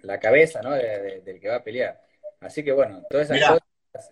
[0.03, 0.71] la cabeza, ¿no?
[0.71, 2.01] del que va a pelear.
[2.39, 3.59] Así que bueno, todas esas
[3.93, 4.09] cosas,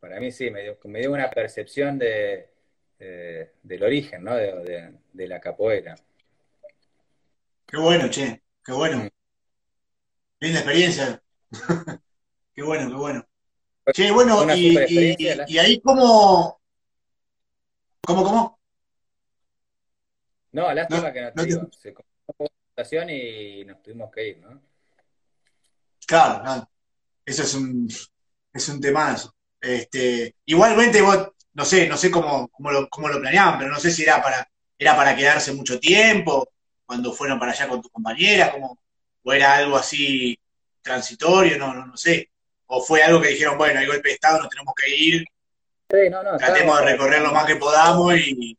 [0.00, 2.50] para mí sí, me dio, una percepción de,
[2.98, 4.34] del origen, ¿no?
[4.34, 5.94] De, la capoeira.
[7.66, 8.98] Qué bueno, che, qué bueno.
[8.98, 9.08] Mm.
[10.40, 11.22] Linda experiencia.
[12.54, 13.26] qué bueno, qué bueno.
[13.92, 16.60] Che, bueno, y, ahí cómo...
[18.06, 18.58] ¿Cómo, cómo?
[20.52, 21.68] No, lástima que no, te digo.
[21.72, 24.67] Se la y nos tuvimos que ir, ¿no?
[26.08, 26.70] Claro, claro.
[27.26, 27.86] Eso es un,
[28.54, 29.34] es un temazo.
[29.60, 33.78] Este, igualmente vos, no sé, no sé cómo, cómo, lo, cómo lo planeaban, pero no
[33.78, 36.48] sé si era para, era para quedarse mucho tiempo,
[36.86, 38.78] cuando fueron para allá con tu compañera, como,
[39.22, 40.38] o era algo así
[40.80, 42.30] transitorio, no, no, no sé.
[42.68, 45.24] O fue algo que dijeron, bueno, hay golpe de Estado, nos tenemos que ir.
[45.90, 48.56] Sí, no, no, Tratemos de recorrer lo más que podamos y.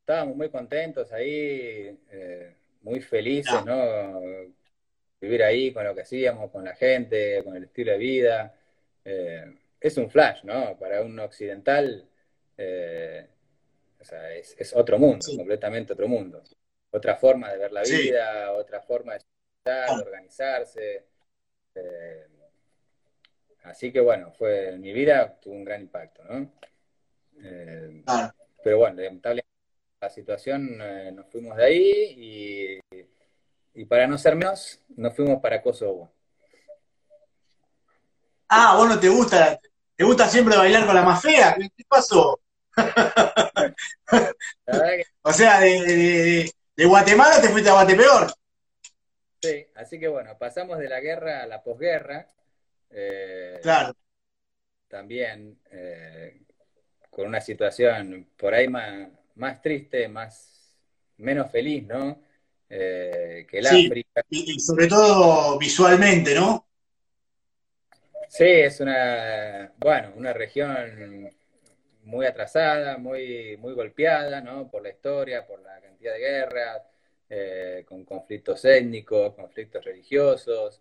[0.00, 4.52] Estábamos muy contentos ahí, eh, muy felices, no.
[5.22, 8.54] Vivir ahí con lo que hacíamos, con la gente, con el estilo de vida.
[9.04, 10.76] Eh, es un flash, ¿no?
[10.76, 12.04] Para un occidental,
[12.58, 13.28] eh,
[14.00, 16.42] o sea, es, otro mundo, completamente otro mundo.
[16.90, 19.22] Otra forma de ver la vida, otra forma de
[20.04, 21.04] organizarse.
[21.72, 22.26] Eh,
[23.62, 26.52] así que bueno, fue en mi vida tuvo un gran impacto, ¿no?
[28.64, 29.48] Pero bueno, lamentablemente
[30.00, 30.78] la situación
[31.14, 33.04] nos fuimos de ahí y,
[33.88, 36.12] para no ser menos, nos fuimos para Kosovo.
[38.48, 39.58] Ah, bueno, te gusta,
[39.96, 42.40] te gusta siempre bailar con la más fea, ¿qué pasó?
[45.22, 48.32] O sea, de, de, Guatemala te fuiste a Guatepeor.
[49.40, 52.26] Sí, así que bueno, pasamos de la guerra a la posguerra.
[52.90, 53.94] Eh, claro.
[54.88, 56.42] También eh,
[57.10, 60.74] con una situación por ahí más, más triste, más,
[61.16, 62.20] menos feliz, ¿no?
[62.78, 64.22] Que el África.
[64.30, 66.66] Y, sobre todo visualmente, ¿no?
[68.28, 71.30] Sí, es una, bueno, una región
[72.04, 74.70] muy atrasada, muy, muy golpeada, ¿no?
[74.70, 76.82] Por la historia, por la cantidad de guerras,
[77.28, 80.80] eh, con conflictos étnicos, conflictos religiosos.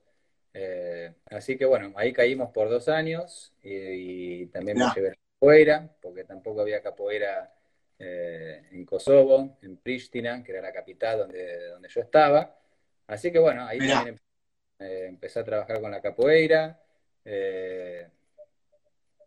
[0.54, 5.90] Eh, así que bueno, ahí caímos por dos años y, también me llevé a capoeira,
[6.02, 7.54] porque tampoco había capoeira
[8.02, 12.58] eh, en Kosovo, en Pristina, que era la capital donde, donde yo estaba.
[13.08, 14.20] Así que bueno, ahí también
[14.80, 16.80] empecé a trabajar con la capoeira.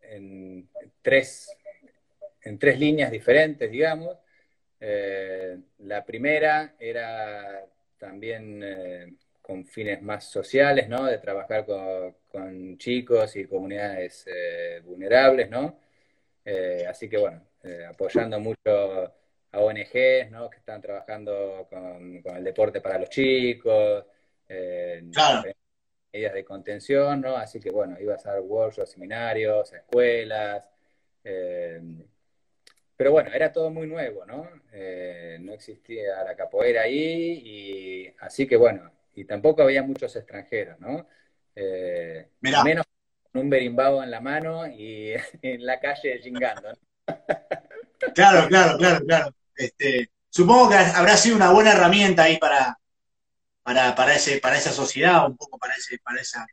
[0.03, 0.69] en
[1.03, 1.51] tres
[2.45, 4.17] en tres líneas diferentes, digamos.
[4.81, 7.65] Eh, la primera era
[7.99, 11.05] también eh, con fines más sociales, ¿no?
[11.07, 15.79] De trabajar con, chicos y comunidades eh, vulnerables, ¿no?
[16.89, 17.41] así que bueno,
[17.89, 19.15] apoyando mucho
[19.53, 20.51] a ONGs, ¿no?
[20.51, 24.05] Que están trabajando con, el deporte para los chicos,
[26.13, 27.37] medidas de contención, ¿no?
[27.37, 30.71] Así que bueno, ibas a dar workshops, seminarios, escuelas,
[32.97, 34.49] pero bueno, era todo muy nuevo, ¿no?
[34.73, 40.79] Eh, no existía la capoeira ahí, y así que bueno, y tampoco había muchos extranjeros,
[40.81, 41.07] ¿no?
[41.57, 42.85] Eh, menos
[43.33, 46.79] con un berimbau en la mano y en la calle gingando, ¿no?
[48.15, 49.35] Claro, claro, claro, claro.
[49.57, 52.79] Este, supongo que habrá sido una buena herramienta ahí para,
[53.63, 56.47] para, para, ese, para esa sociedad, un poco para ese, para esa,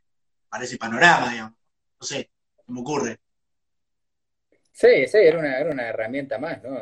[0.50, 1.56] para ese panorama.
[2.00, 2.30] No sé,
[2.68, 3.20] me ocurre.
[4.72, 6.80] Sí, sí, era una, era una herramienta más, ¿no?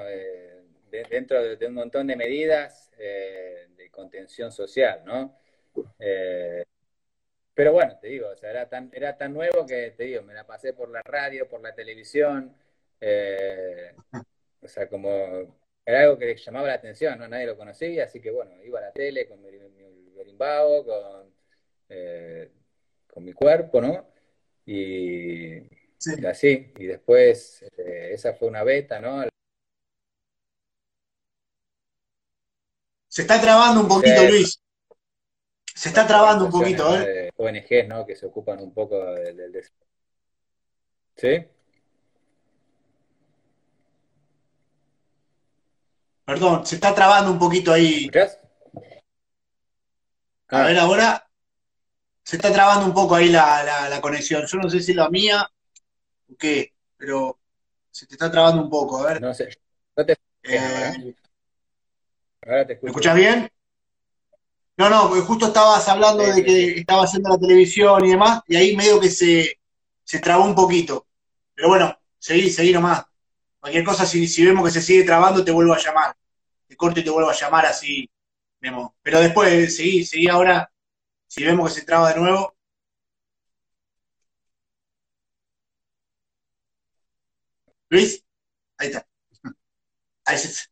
[0.89, 5.38] Dentro de, un montón de medidas eh, de contención social, ¿no?
[5.99, 6.63] Eh,
[7.53, 10.34] pero bueno, te digo, o sea, era tan, era tan nuevo que, te digo, me
[10.34, 12.55] la pasé por la radio, por la televisión,
[14.62, 17.27] o sea, como era algo que llamaba la atención, ¿no?
[17.27, 19.49] Nadie lo conocía, así que bueno, iba a la tele con mi,
[20.15, 21.33] berimbau, con,
[23.07, 24.07] con mi cuerpo, ¿no?
[24.65, 25.62] Y,
[25.99, 26.25] Sí.
[26.25, 26.71] así.
[26.77, 29.27] Y después, eh, esa fue una beta, ¿no?
[33.09, 34.62] Se está trabando un poquito, Luis.
[35.75, 37.31] Se está trabando un poquito, ¿eh?
[37.35, 38.05] ONGs, ¿no?
[38.05, 39.62] Que se ocupan un poco del...
[41.17, 41.45] ¿Sí?
[46.29, 48.07] Perdón, se está trabando un poquito ahí.
[50.49, 51.27] A ver, ahora
[52.23, 54.45] se está trabando un poco ahí la, la conexión.
[54.45, 55.49] Yo no sé si la mía
[56.37, 57.39] qué, pero
[57.89, 59.21] se te está trabando un poco, a ver.
[59.23, 59.49] No sé.
[59.97, 60.17] No te...
[60.43, 61.15] Eh,
[62.45, 62.83] Ahora te escucho.
[62.83, 63.49] ¿Me escuchas bien?
[64.77, 68.55] No, no, porque justo estabas hablando de que estaba haciendo la televisión y demás, y
[68.55, 69.57] ahí medio que se,
[70.03, 71.07] se trabó un poquito.
[71.55, 73.03] Pero bueno, seguí, seguí nomás.
[73.59, 76.15] Cualquier cosa, si, si vemos que se sigue trabando, te vuelvo a llamar.
[76.69, 78.10] Te corto y te vuelvo a llamar así.
[78.62, 78.91] Vemos.
[79.01, 80.71] Pero después, seguí, seguí ahora.
[81.27, 82.55] Si vemos que se traba de nuevo,
[87.89, 88.23] Luis,
[88.77, 89.08] ahí está.
[90.25, 90.69] Ahí está.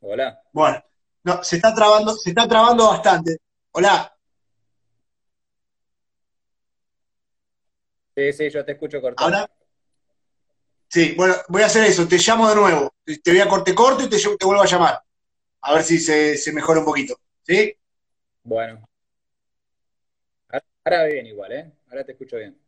[0.00, 0.40] Hola.
[0.52, 0.82] Bueno,
[1.24, 3.38] no, se está trabando, se está trabando bastante.
[3.72, 4.12] Hola.
[8.14, 9.26] Sí, sí, yo te escucho cortado.
[9.26, 9.55] ¿Ahora?
[10.96, 12.94] Sí, bueno, voy a hacer eso, te llamo de nuevo.
[13.22, 15.02] Te voy a corte corto y te, te vuelvo a llamar.
[15.60, 17.20] A ver si se, se mejora un poquito.
[17.42, 17.76] ¿Sí?
[18.42, 18.82] Bueno.
[20.84, 21.70] Ahora bien igual, ¿eh?
[21.90, 22.58] Ahora te escucho bien.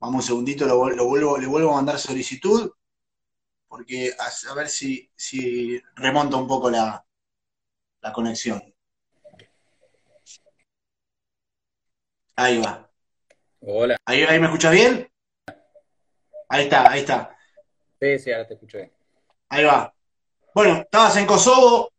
[0.00, 2.72] Vamos un segundito, lo, vuelvo, le vuelvo a mandar solicitud,
[3.68, 7.06] porque a, ver si, si, remonta un poco la,
[8.00, 8.60] la conexión.
[12.36, 12.87] Ahí va.
[13.60, 13.96] Hola.
[14.04, 15.08] ¿Ahí, ¿Ahí me escuchas bien?
[16.48, 17.36] Ahí está, ahí está.
[18.00, 18.92] Sí, sí, ahora te escucho bien.
[19.48, 19.92] Ahí va.
[20.54, 21.90] Bueno, estabas en Kosovo,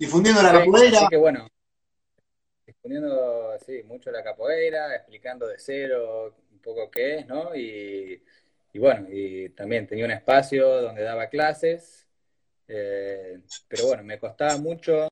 [0.00, 0.98] difundiendo la capoeira.
[0.98, 1.46] Así que bueno,
[2.66, 7.54] difundiendo, sí, mucho la capoeira, explicando de cero un poco qué es, ¿no?
[7.54, 8.22] Y,
[8.74, 12.08] bueno, y también tenía un espacio donde daba clases,
[12.66, 15.08] eh, pero bueno, me costaba mucho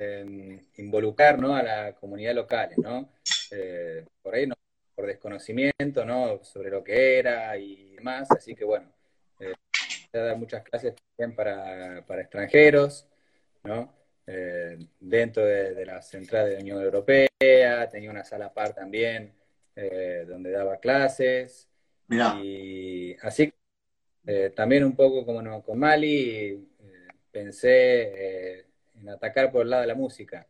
[0.00, 1.54] em, involucrar, ¿no?
[1.54, 3.12] A la comunidad local, ¿no?
[3.50, 4.54] Eh, por ahí, no,
[4.94, 6.42] por desconocimiento, ¿no?
[6.44, 8.92] Sobre lo que era y demás, así que bueno,
[9.40, 9.54] eh,
[10.12, 13.06] dar muchas clases también para, para extranjeros,
[13.64, 14.00] ¿no?
[14.32, 17.28] Eh, dentro de, la central de la Unión Europea,
[17.90, 19.32] tenía una sala par también
[19.74, 21.68] eh, donde daba clases.
[22.08, 23.52] Y así,
[24.26, 26.68] eh, también un poco como con Mali,
[27.32, 28.66] pensé
[29.00, 30.46] en atacar por el lado de la música.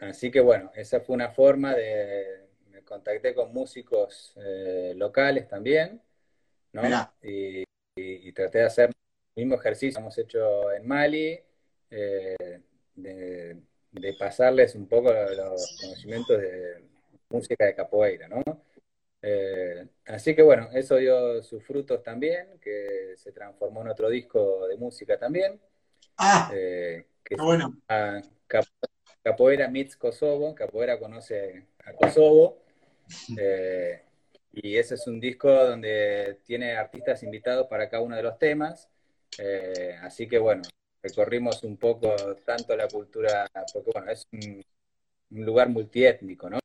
[0.00, 6.00] así que bueno, esa fue una forma de, me contacté con músicos eh, locales también,
[6.72, 6.82] ¿no?
[7.22, 7.64] Y,
[8.32, 8.90] traté de hacer
[9.34, 11.40] el mismo ejercicio que hemos hecho en Mali,
[11.90, 12.60] eh,
[12.94, 13.56] de,
[14.18, 16.84] pasarles un poco los conocimientos de
[17.28, 18.42] música de capoeira, ¿no?
[19.20, 24.68] Eh, así que bueno, eso dio sus frutos también, que se transformó en otro disco
[24.68, 25.60] de música también.
[26.18, 27.76] Ah, eh, que bueno.
[29.22, 32.58] Capoeira meets Kosovo, Capoeira conoce a Kosovo.
[33.36, 34.02] Eh,
[34.52, 38.88] y ese es un disco donde tiene artistas invitados para cada uno de los temas.
[40.02, 40.62] así que bueno,
[41.02, 44.62] recorrimos un poco tanto la cultura, porque bueno, es un,
[45.30, 46.58] un lugar multiétnico, ¿no?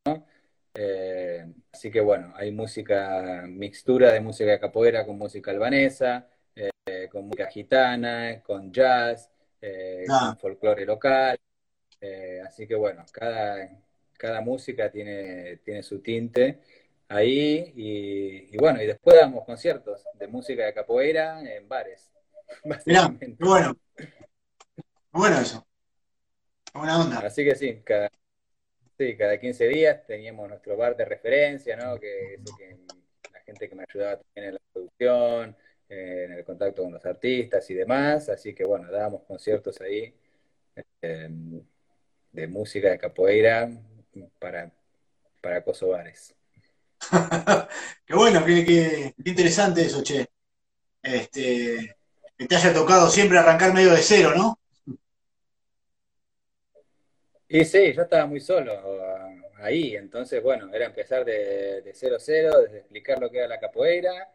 [0.75, 7.09] Eh, así que bueno, hay música, mixtura de música de capoeira con música albanesa, eh,
[7.11, 9.29] con música gitana, con jazz,
[9.63, 10.37] eh, ah.
[10.39, 11.39] folclore local.
[12.45, 13.69] así que bueno, cada,
[14.17, 16.59] cada música tiene, tiene su tinte
[17.07, 22.11] ahí y, bueno, y después damos conciertos de música de capoeira en bares.
[22.85, 23.77] Mirá, bueno.
[25.11, 25.65] Bueno eso.
[26.73, 27.19] Buena onda.
[27.19, 28.09] Así que sí, cada,
[28.97, 31.99] Sí, cada 15 días teníamos nuestro bar de referencia, ¿no?
[31.99, 32.77] Que que
[33.33, 35.57] la gente que me ayudaba también en la producción,
[35.89, 38.29] en el contacto con los artistas y demás.
[38.29, 40.13] Así que bueno, dábamos conciertos ahí
[41.01, 41.61] em,
[42.31, 43.69] de música de capoeira
[44.39, 44.71] para,
[45.41, 46.35] para kosovares.
[48.05, 50.27] qué bueno, qué, interesante eso, che.
[51.01, 51.97] Este,
[52.37, 54.57] que te haya tocado siempre arrancar medio de cero, ¿no?
[57.49, 58.71] Y sí, yo estaba muy solo
[59.63, 64.32] ahí, entonces, bueno, era empezar de, cero cero, desde explicar lo que era la capoeira,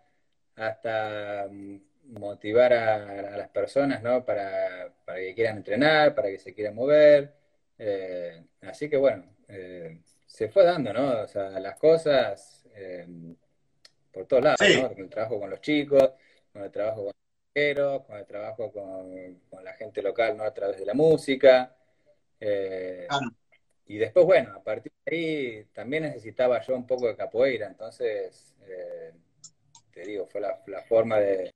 [0.59, 1.81] hasta mm,
[2.19, 4.25] motivar a, las personas, ¿no?
[4.25, 7.35] Para, que quieran entrenar, para que se quieran mover.
[7.79, 11.23] Eh, así que, bueno, eh, se fue dando, ¿no?
[11.23, 13.07] O sea, las cosas eh,
[14.13, 14.89] por todos lados, ¿no?
[14.89, 16.13] Con el trabajo con los chicos,
[16.53, 20.45] con el trabajo con los con el trabajo con, con la gente local, ¿no?
[20.45, 21.75] A través de la música.
[23.87, 28.55] Y después, bueno, a partir de ahí también necesitaba yo un poco de capoeira, entonces,
[29.99, 31.53] te digo, fue la, forma de,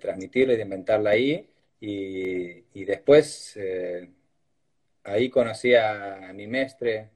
[0.00, 1.50] transmitirla y de inventarla ahí.
[1.80, 4.08] Y, después, eh,
[5.02, 7.10] ahí conocí a, mi mestre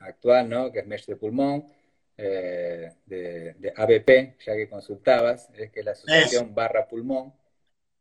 [0.00, 0.72] actual, ¿no?
[0.72, 1.68] Que es mestre pulmón.
[2.16, 7.32] de, ABP, ya que consultabas, es que es la asociación barra pulmón.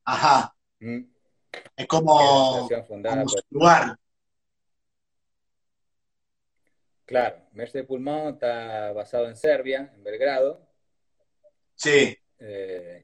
[0.06, 0.56] Ajá.
[0.80, 1.02] ¿Mm?
[1.78, 2.68] Es como,
[3.52, 3.96] lugar.
[7.06, 10.73] Claro, de Pulmón está basado en Serbia, en Belgrado.
[11.76, 12.18] Sí.
[12.40, 13.04] Eh,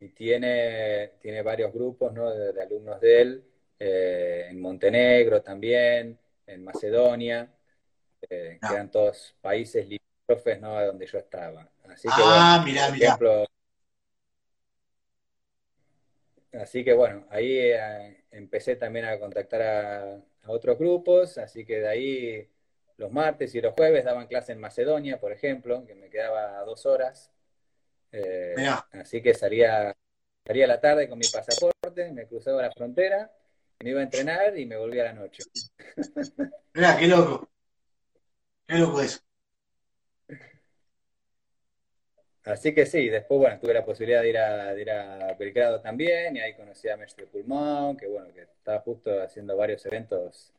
[0.00, 3.44] y tiene, tiene varios grupos de, alumnos de él,
[3.78, 7.48] eh, en Montenegro también, en Macedonia,
[8.22, 10.84] eh, que eran todos países limítrofes ¿no?
[10.84, 11.68] donde yo estaba.
[11.88, 13.18] Así que, ah, mira, mira.
[16.52, 21.88] Así que bueno, ahí eh, empecé también a contactar a, otros grupos, así que de
[21.88, 22.48] ahí
[22.96, 26.86] los martes y los jueves daban clase en Macedonia, por ejemplo, que me quedaba dos
[26.86, 27.30] horas.
[28.12, 28.54] Eh,
[28.92, 29.96] así que salía,
[30.44, 33.30] salía a la tarde con mi pasaporte, me cruzaba la frontera,
[33.80, 35.42] me iba a entrenar y me volvía a la noche.
[36.74, 37.48] Mira, qué loco.
[38.66, 39.20] Qué loco eso.
[42.44, 46.36] Así que sí, después, bueno, tuve la posibilidad de ir a, ir a Belgrado también,
[46.36, 50.52] y ahí conocí a Mestre Pulmón, que bueno, que estaba justo haciendo varios eventos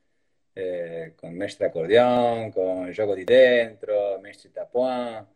[0.56, 5.28] eh, con Mestre Acordeón, con Yogo Di Dentro, Mestre Tapuán,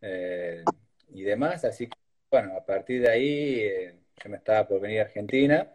[0.00, 0.64] eh,
[1.14, 1.96] y demás, así que,
[2.30, 5.70] bueno, a partir de ahí eh, yo me estaba por venir a Argentina,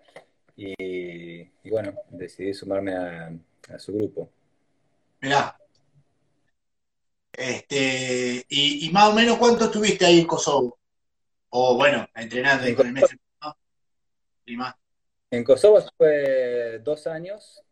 [0.56, 3.32] y, bueno, decidí sumarme a,
[3.70, 4.32] a su grupo.
[5.22, 5.56] Mirá,
[7.38, 10.80] este, y, más o menos cuánto estuviste ahí en Kosovo?
[11.50, 13.20] O bueno, entrenando ahí con el mestre,
[14.46, 14.74] Y más.
[15.30, 17.64] En Kosovo fue dos años,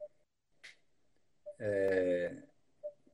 [1.57, 2.43] eh,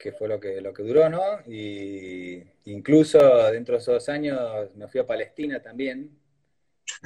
[0.02, 1.22] que fue lo que, lo que duró, ¿no?
[1.46, 3.20] Y incluso
[3.52, 6.18] dentro de esos dos años me fui a Palestina también.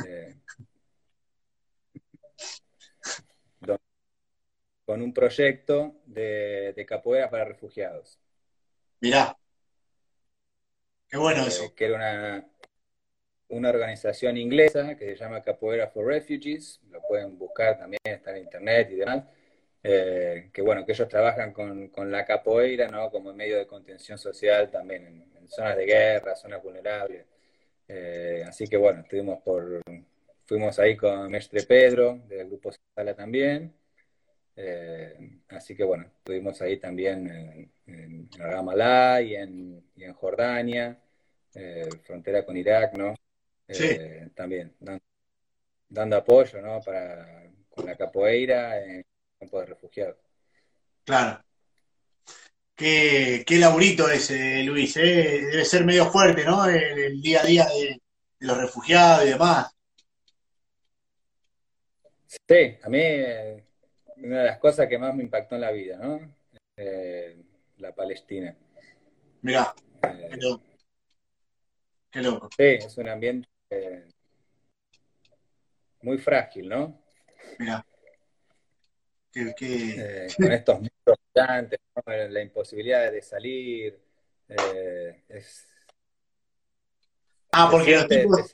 [0.08, 0.36] Eh,
[4.86, 8.20] con un proyecto de, de capoeira para refugiados.
[9.02, 9.36] Mirá.
[11.10, 11.76] Qué bueno eh, eso.
[11.76, 12.48] Que era una,
[13.50, 16.80] una organización inglesa que se llama Capoeira for Refugees.
[16.91, 19.26] Lo pueden buscar también, está en internet y demás.
[19.88, 23.11] Eh, que bueno, que ellos trabajan con, con, la capoeira, ¿no?
[23.11, 27.25] Como medio de contención social también en, zonas de guerra, zonas vulnerables.
[27.88, 29.81] Eh, así que bueno, estuvimos por,
[30.45, 33.73] fuimos ahí con Mestre Pedro, del grupo Sala también.
[34.55, 40.97] Eh, así que bueno, estuvimos ahí también en, en Ramallah y en, y en Jordania,
[41.53, 43.13] eh, frontera con Irak, ¿no?
[43.67, 44.73] Eh, también
[45.89, 46.81] dando, apoyo, ¿no?
[46.81, 49.05] Para, con la capoeira en
[49.46, 50.18] campo de refugiados.
[51.04, 51.41] Claro.
[52.76, 55.48] Qué, qué laburito ese, Luis, ¿eh?
[55.52, 56.66] debe ser medio fuerte, ¿no?
[56.66, 58.02] El, día a día de,
[58.39, 59.72] los refugiados y demás.
[62.28, 63.00] Sí, a mí
[64.18, 66.36] una de las cosas que más me impactó en la vida, ¿no?
[66.76, 67.41] Eh,
[67.78, 68.56] la Palestina.
[69.41, 69.74] Mirá,
[70.04, 70.30] eh,
[72.12, 72.50] qué, loco.
[72.58, 74.08] Sí, es un ambiente eh,
[76.02, 77.02] muy frágil, ¿no?
[77.60, 77.86] Mirá.
[80.38, 83.99] con estos muros gigantes, la imposibilidad de salir.
[84.47, 85.67] es,
[87.51, 88.51] ah, porque los tipos,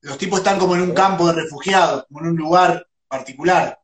[0.00, 3.78] los tipos están como en un campo de refugiados, como en un lugar particular.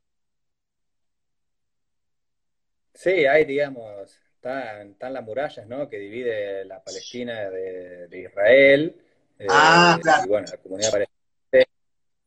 [2.94, 5.88] Sí, hay, digamos, están, las murallas, ¿no?
[5.88, 8.94] Que divide la Palestina de, Israel.
[9.38, 10.24] Eh, ah, claro.
[10.24, 11.09] Y bueno, la comunidad palestina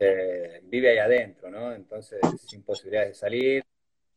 [0.04, 1.74] eh, vive ahí adentro, ¿no?
[1.74, 3.64] Entonces, sin posibilidades de salir.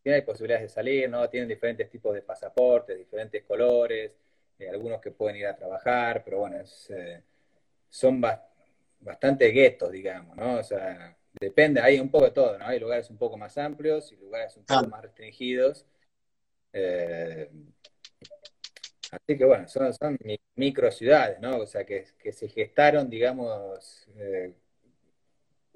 [0.02, 1.28] Tiene posibilidades de salir, ¿no?
[1.28, 4.16] Tienen diferentes tipos de pasaportes, diferentes colores,
[4.58, 6.58] eh, algunos que pueden ir a trabajar, pero bueno,
[7.88, 8.20] son
[9.00, 10.58] bastante guetos, digamos, ¿no?
[10.58, 12.66] O sea, depende, hay un poco de todo, ¿no?
[12.66, 15.86] Hay lugares un poco más amplios y lugares un poco más restringidos.
[16.72, 17.50] Eh,
[19.10, 20.18] así que bueno, son, son
[20.56, 21.58] micro ciudades, ¿no?
[21.58, 24.54] O sea, que, se gestaron, digamos, eh,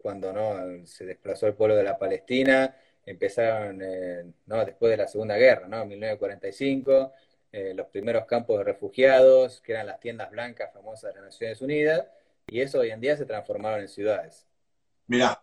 [0.03, 4.64] cuando no se desplazó el pueblo de la Palestina, empezaron, eh, ¿no?
[4.64, 5.84] Después de la Segunda Guerra, ¿no?
[5.84, 7.12] 1945,
[7.74, 12.07] los primeros campos de refugiados, que eran las tiendas blancas famosas de las Naciones Unidas,
[12.46, 14.46] y eso hoy en día se transformaron en ciudades.
[15.09, 15.42] Mirá,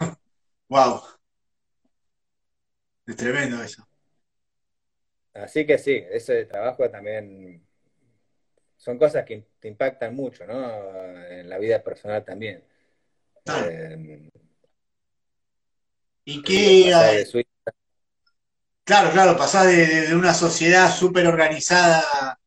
[0.68, 1.02] wow,
[3.06, 3.86] es tremendo eso.
[5.34, 7.62] Así que sí, ese trabajo también
[8.76, 11.24] son cosas que te impactan mucho, ¿no?
[11.28, 12.64] En la vida personal también.
[13.46, 14.30] Eh,
[16.24, 17.44] y qué...
[18.84, 22.38] Claro, claro, pasás de, una sociedad súper organizada,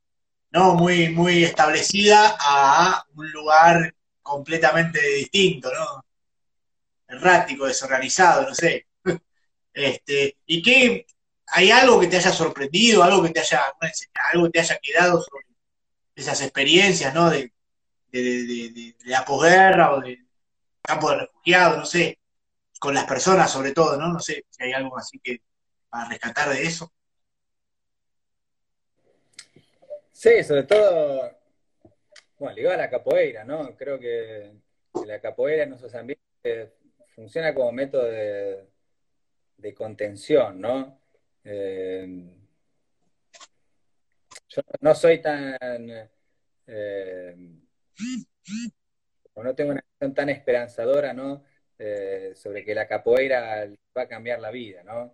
[0.51, 0.75] ¿no?
[0.75, 6.05] Muy, muy establecida a un lugar completamente distinto, ¿no?
[7.07, 8.87] Errático, desorganizado, no sé.
[9.73, 11.05] Este, ¿Y qué,
[11.47, 13.61] ¿Hay algo que te haya sorprendido, algo que te haya,
[14.31, 15.45] algo que te haya quedado sobre
[16.15, 17.29] esas experiencias, ¿no?
[17.29, 17.51] De,
[19.05, 20.24] la posguerra o de
[20.85, 22.19] campo de refugiados, no sé,
[22.79, 24.13] con las personas sobre todo, ¿no?
[24.13, 25.41] No sé si hay algo así que
[25.89, 26.91] para rescatar de eso.
[30.11, 31.31] Sí, sobre todo,
[32.39, 33.75] bueno, ligado a la capoeira, ¿no?
[33.75, 34.53] Creo que
[35.05, 36.71] la capoeira en nuestros ambientes
[37.15, 38.67] funciona como método de,
[39.75, 41.01] contención, ¿no?
[41.43, 42.07] Eh,
[44.47, 45.57] yo no soy tan...
[46.67, 47.35] Eh,
[49.35, 49.83] no tengo una
[50.13, 51.43] tan esperanzadora, ¿no?
[51.77, 55.13] Eh, sobre que la capoeira va a cambiar la vida, ¿no?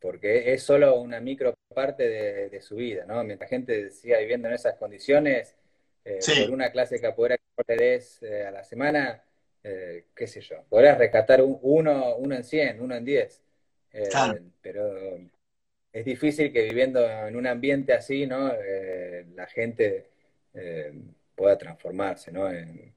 [0.00, 2.08] porque es solo una micro parte
[2.48, 3.22] de, su vida, ¿no?
[3.24, 5.56] Mientras gente siga viviendo en esas condiciones,
[6.04, 9.24] por una clase de capoeira que le des a la semana,
[9.62, 13.42] qué sé yo, podrás rescatar uno, uno en 100, uno en 10.
[13.92, 14.08] Eh,
[14.60, 15.18] pero
[15.92, 18.50] es difícil que viviendo en un ambiente así, ¿no?
[18.52, 20.10] Eh, la gente
[20.54, 20.92] eh,
[21.34, 22.50] pueda transformarse, ¿no?
[22.50, 22.94] En,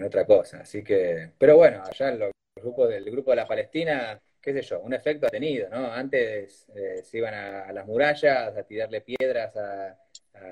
[0.00, 0.60] otra cosa.
[0.60, 4.80] Así que, pero bueno, allá el grupo del grupo de la Palestina, qué sé yo,
[4.80, 5.92] un efecto ha tenido, ¿no?
[5.92, 6.66] Antes
[7.02, 9.98] se iban a, las murallas a tirarle piedras a,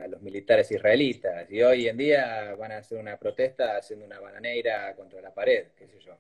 [0.09, 4.95] los militares israelitas y hoy en día van a hacer una protesta haciendo una bananeira
[4.95, 6.17] contra la pared, qué sé yo.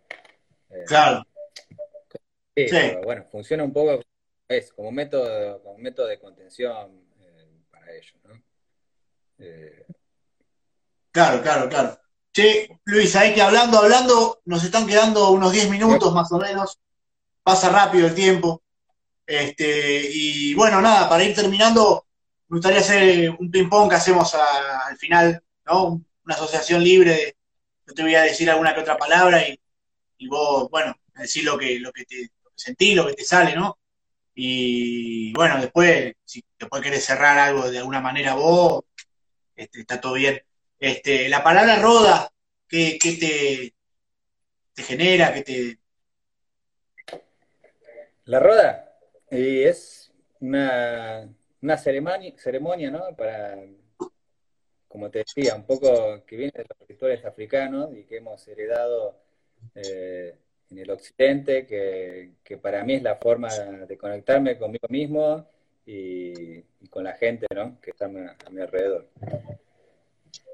[0.87, 1.23] claro.
[2.57, 2.67] Sí,
[3.05, 4.01] bueno, funciona un poco
[4.51, 8.43] es, como método, como método de contención eh, para ellos, ¿no?
[9.39, 9.87] Eh,
[11.13, 11.99] claro, claro, claro.
[12.33, 16.79] Che, Luis, hay que hablando, hablando, nos están quedando unos 10 minutos más o menos.
[17.43, 18.63] Pasa rápido el tiempo.
[19.27, 22.07] Este, y bueno, nada, para ir terminando,
[22.49, 26.03] me gustaría hacer un ping-pong que hacemos al final, ¿no?
[26.25, 27.37] Una asociación libre de,
[27.87, 31.81] yo te voy a decir alguna que otra palabra y, vos, bueno, decir lo que,
[31.81, 33.79] lo que te, sentí, lo que te sale, ¿no?
[34.35, 38.85] Y bueno, después, si después querés cerrar algo de alguna manera vos,
[39.57, 40.41] este, está todo bien.
[40.81, 42.33] Este, la palabra roda,
[42.67, 43.75] ¿qué, te,
[44.75, 45.33] te genera?
[45.35, 45.79] ¿Qué te...
[48.25, 48.91] La roda
[49.31, 51.29] y es una,
[51.61, 53.15] una ceremonia, ceremonia, ¿no?
[53.17, 53.59] Para,
[54.89, 59.17] como te decía, un poco que viene de los escritores africanos y que hemos heredado
[59.75, 60.35] eh,
[60.71, 65.47] el occidente, que, para mí es la forma de conectarme conmigo mismo
[65.87, 67.81] y, con la gente ¿no?
[67.81, 69.09] que está a mi, alrededor.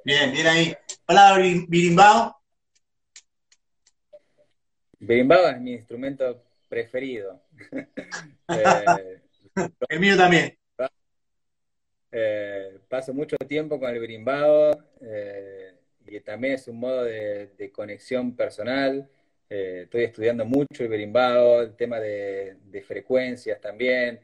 [0.06, 0.76] Bien, bien ahí.
[1.08, 1.36] Hola,
[1.66, 2.36] birimbao.
[5.00, 7.42] Birimbao es mi instrumento preferido.
[8.48, 9.20] Eh,
[9.88, 10.56] el mío también.
[12.12, 15.74] Eh, paso mucho tiempo con el birimbao eh,
[16.06, 19.10] y también es un modo de, conexión personal.
[19.48, 24.20] estoy estudiando mucho el berimbau, el tema de, frecuencias también,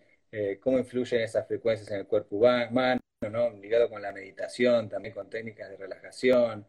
[0.60, 3.50] cómo influyen esas frecuencias en el cuerpo humano, ¿no?
[3.50, 6.66] ligado con la meditación, también con técnicas de relajación.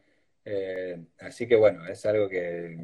[1.19, 2.77] así que bueno, es algo que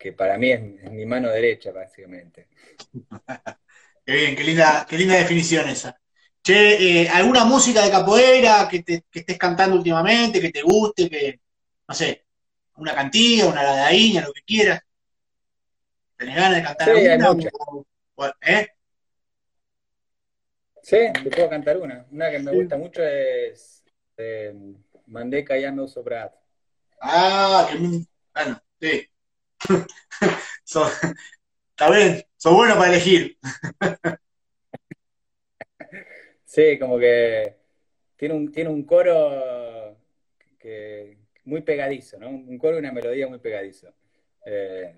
[0.00, 2.48] que para mí es, mi mano derecha, básicamente.
[4.06, 6.00] qué bien, qué linda, qué linda definición esa.
[6.42, 11.10] Che, eh, ¿alguna música de capoeira que, te, que estés cantando últimamente, que te guste,
[11.10, 11.40] que,
[11.86, 12.24] no sé,
[12.76, 14.80] una cantilla, una ladaíña, lo que quieras?
[16.16, 18.34] ¿Tenés ganas de cantar sí, alguna?
[18.40, 18.68] ¿eh?
[20.90, 22.04] Sí, te puedo cantar una.
[22.10, 23.84] Una que me gusta mucho es
[24.16, 24.52] eh,
[25.06, 26.04] ya me uso
[27.00, 27.78] Ah, qué
[28.34, 29.08] bueno, sí.
[30.64, 33.38] está bien, son buenos para elegir.
[36.44, 37.54] sí, como que
[38.16, 39.96] tiene un, tiene un coro
[40.58, 42.30] que, muy pegadizo, ¿no?
[42.30, 43.94] Un coro y una melodía muy pegadizo.
[44.44, 44.92] Eh,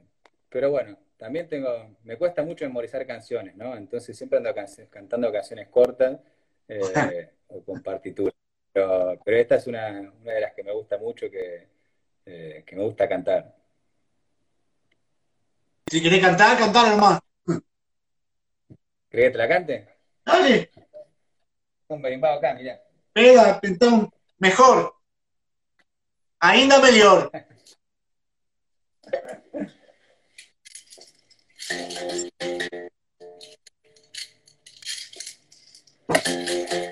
[0.48, 3.76] pero bueno, también tengo, me cuesta mucho memorizar canciones, ¿no?
[3.76, 4.52] Entonces siempre ando
[4.90, 6.18] cantando canciones cortas
[6.66, 8.34] eh, o con partituras.
[8.72, 11.68] Pero, esta es una, de las que me gusta mucho, que,
[12.26, 13.54] eh, que me gusta cantar.
[15.86, 17.20] Si querés cantar, cantar nomás.
[19.08, 19.88] ¿Querés que te la cante?
[20.24, 20.70] Dale.
[21.86, 22.82] Un berimbau acá, mirá.
[23.14, 24.10] Pega, então,
[24.40, 24.92] mejor.
[26.40, 26.80] Ainda
[31.72, 32.32] melhor.
[36.08, 36.91] Luis.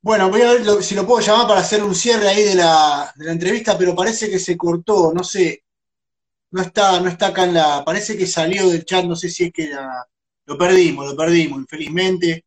[0.00, 3.12] Bueno, voy a ver si lo puedo llamar para hacer un cierre ahí de la,
[3.26, 5.64] entrevista, pero parece que se cortó, no sé.
[6.52, 7.84] No está, no está acá en la.
[7.84, 9.70] Parece que salió del chat, no sé si es que
[10.46, 12.44] lo perdimos, lo perdimos, infelizmente.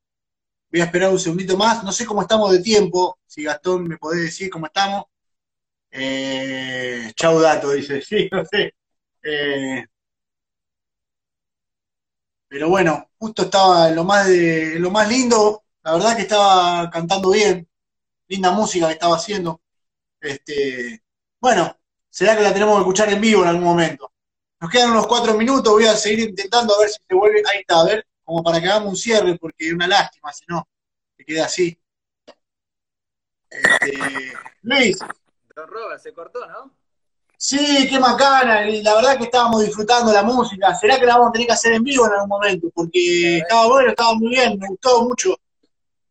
[0.72, 1.84] Voy a esperar un segundito más.
[1.84, 3.20] No sé cómo estamos de tiempo.
[3.28, 5.06] Si Gastón me podés decir cómo estamos.
[5.92, 8.02] Eh, chau dato, dice.
[8.10, 8.74] Sí, no sé.
[9.24, 9.86] Eh,
[12.56, 15.66] pero bueno, justo estaba en lo más de lo más lindo.
[15.84, 17.68] La verdad que estaba cantando bien.
[18.30, 19.62] Linda música que estaba haciendo.
[20.22, 21.04] Este,
[21.42, 21.78] bueno,
[22.10, 24.10] será que la tenemos que escuchar en vivo en algún momento.
[24.62, 27.44] Nos quedan unos cuatro minutos, voy a seguir intentando a ver si se vuelve.
[27.52, 30.46] Ahí está, a ver, como para que hagamos un cierre, porque es una lástima, si
[30.48, 30.66] no,
[31.18, 31.78] se queda así.
[33.50, 35.00] Este, Luis.
[35.54, 36.72] Don Robert, se cortó, ¿no?
[37.48, 40.74] Sí, qué macana, y la verdad que estábamos disfrutando la música.
[40.74, 42.72] ¿Será que la vamos a tener que hacer en vivo en algún momento?
[42.74, 45.38] Porque estaba bueno, estaba muy bien, me gustó mucho.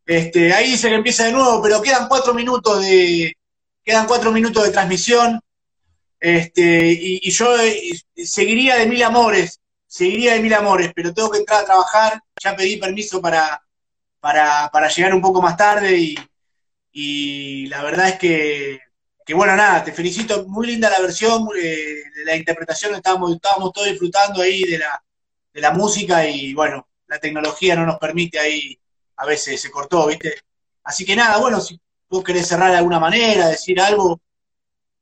[0.05, 3.33] Este, ahí dice que empieza de nuevo, pero quedan cuatro minutos de,
[3.83, 5.41] quedan cuatro minutos de transmisión.
[6.21, 11.39] Este, y, yo eh, seguiría de mil amores, seguiría de mil amores, pero tengo que
[11.39, 12.21] entrar a trabajar.
[12.41, 13.61] Ya pedí permiso para,
[14.21, 16.15] para, para llegar un poco más tarde y,
[16.93, 18.84] y la verdad es que
[19.25, 23.87] que bueno, nada, te felicito, muy linda la versión, eh, la interpretación, estábamos, estábamos todos
[23.87, 25.03] disfrutando ahí de la,
[25.51, 28.79] de la música y bueno, la tecnología no nos permite ahí,
[29.15, 30.35] a veces se cortó, ¿viste?
[30.83, 34.21] Así que nada, bueno, si vos querés cerrar de alguna manera, decir algo,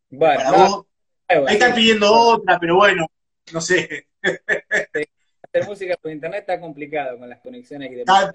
[0.10, 0.86] bueno, para vos.
[1.28, 3.06] Ahí están pidiendo otra, pero bueno,
[3.52, 4.08] no sé.
[4.22, 8.34] Hacer música por internet está complicado con las conexiones y demás.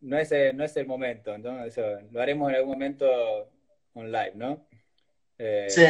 [0.00, 1.64] No, es, no es el momento, ¿no?
[1.64, 3.53] Eso, lo haremos en algún momento
[3.94, 4.66] on live, ¿no?
[5.38, 5.82] Eh, sí.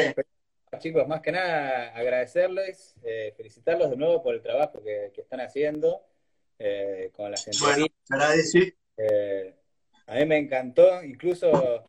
[0.79, 6.05] Chicos, más que nada agradecerles, eh, felicitarlos de nuevo por el trabajo que, están haciendo
[6.59, 7.93] eh, con las entrevistas.
[8.09, 9.55] Bueno,
[10.07, 11.89] a mí me encantó, incluso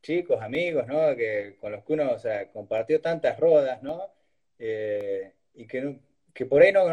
[0.00, 1.16] chicos, amigos, ¿no?
[1.16, 4.10] Que, con los que uno o sea, compartió tantas rodas, ¿no?
[4.56, 5.98] y que,
[6.32, 6.86] que por ahí no,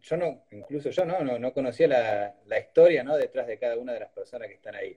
[0.00, 3.16] yo no, incluso yo no, no, conocía la, la, historia, ¿no?
[3.16, 4.96] Detrás de cada una de las personas que están ahí.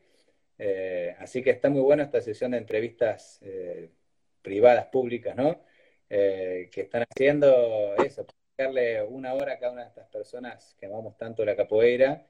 [0.64, 3.90] Eh, así que está muy buena esta sesión de entrevistas eh,
[4.44, 5.66] privadas, públicas, ¿no?
[6.08, 10.86] Eh, que están haciendo eso, darle una hora a cada una de estas personas que
[10.86, 12.28] amamos tanto la capoeira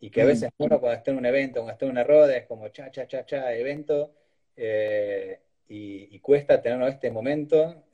[0.00, 2.36] y que a veces uno cuando está en un evento, cuando está en una roda,
[2.36, 4.14] es como cha, cha, cha, cha, evento,
[4.56, 7.84] y, y, cuesta tener este momento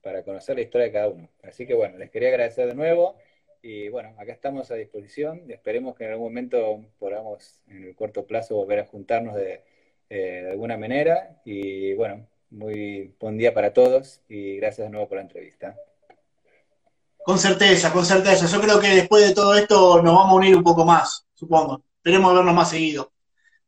[0.00, 1.28] para conocer la historia de cada uno.
[1.42, 3.16] Así que bueno, les quería agradecer de nuevo.
[3.64, 8.26] Y bueno, acá estamos a disposición esperemos que en algún momento podamos en el corto
[8.26, 9.62] plazo volver a juntarnos de,
[10.10, 11.40] eh, alguna manera.
[11.44, 15.76] Y bueno, muy buen día para todos y gracias de nuevo por la entrevista.
[17.24, 18.46] Con certeza, con certeza.
[18.46, 21.84] Yo creo que después de todo esto nos vamos a unir un poco más, supongo.
[21.98, 23.12] Esperemos vernos más seguido.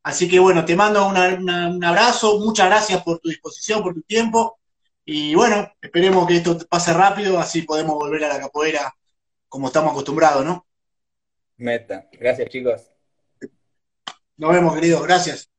[0.03, 4.59] Así que bueno, te mando un abrazo, muchas gracias por tu disposición, por tu tiempo.
[5.05, 8.93] Y bueno, esperemos que esto pase rápido, así podemos volver a la capoeira
[9.55, 10.67] como estamos acostumbrados, ¿no?
[11.59, 12.09] Meta.
[12.11, 12.91] Gracias, chicos.
[14.37, 15.01] Nos vemos, queridos.
[15.05, 15.54] Gracias.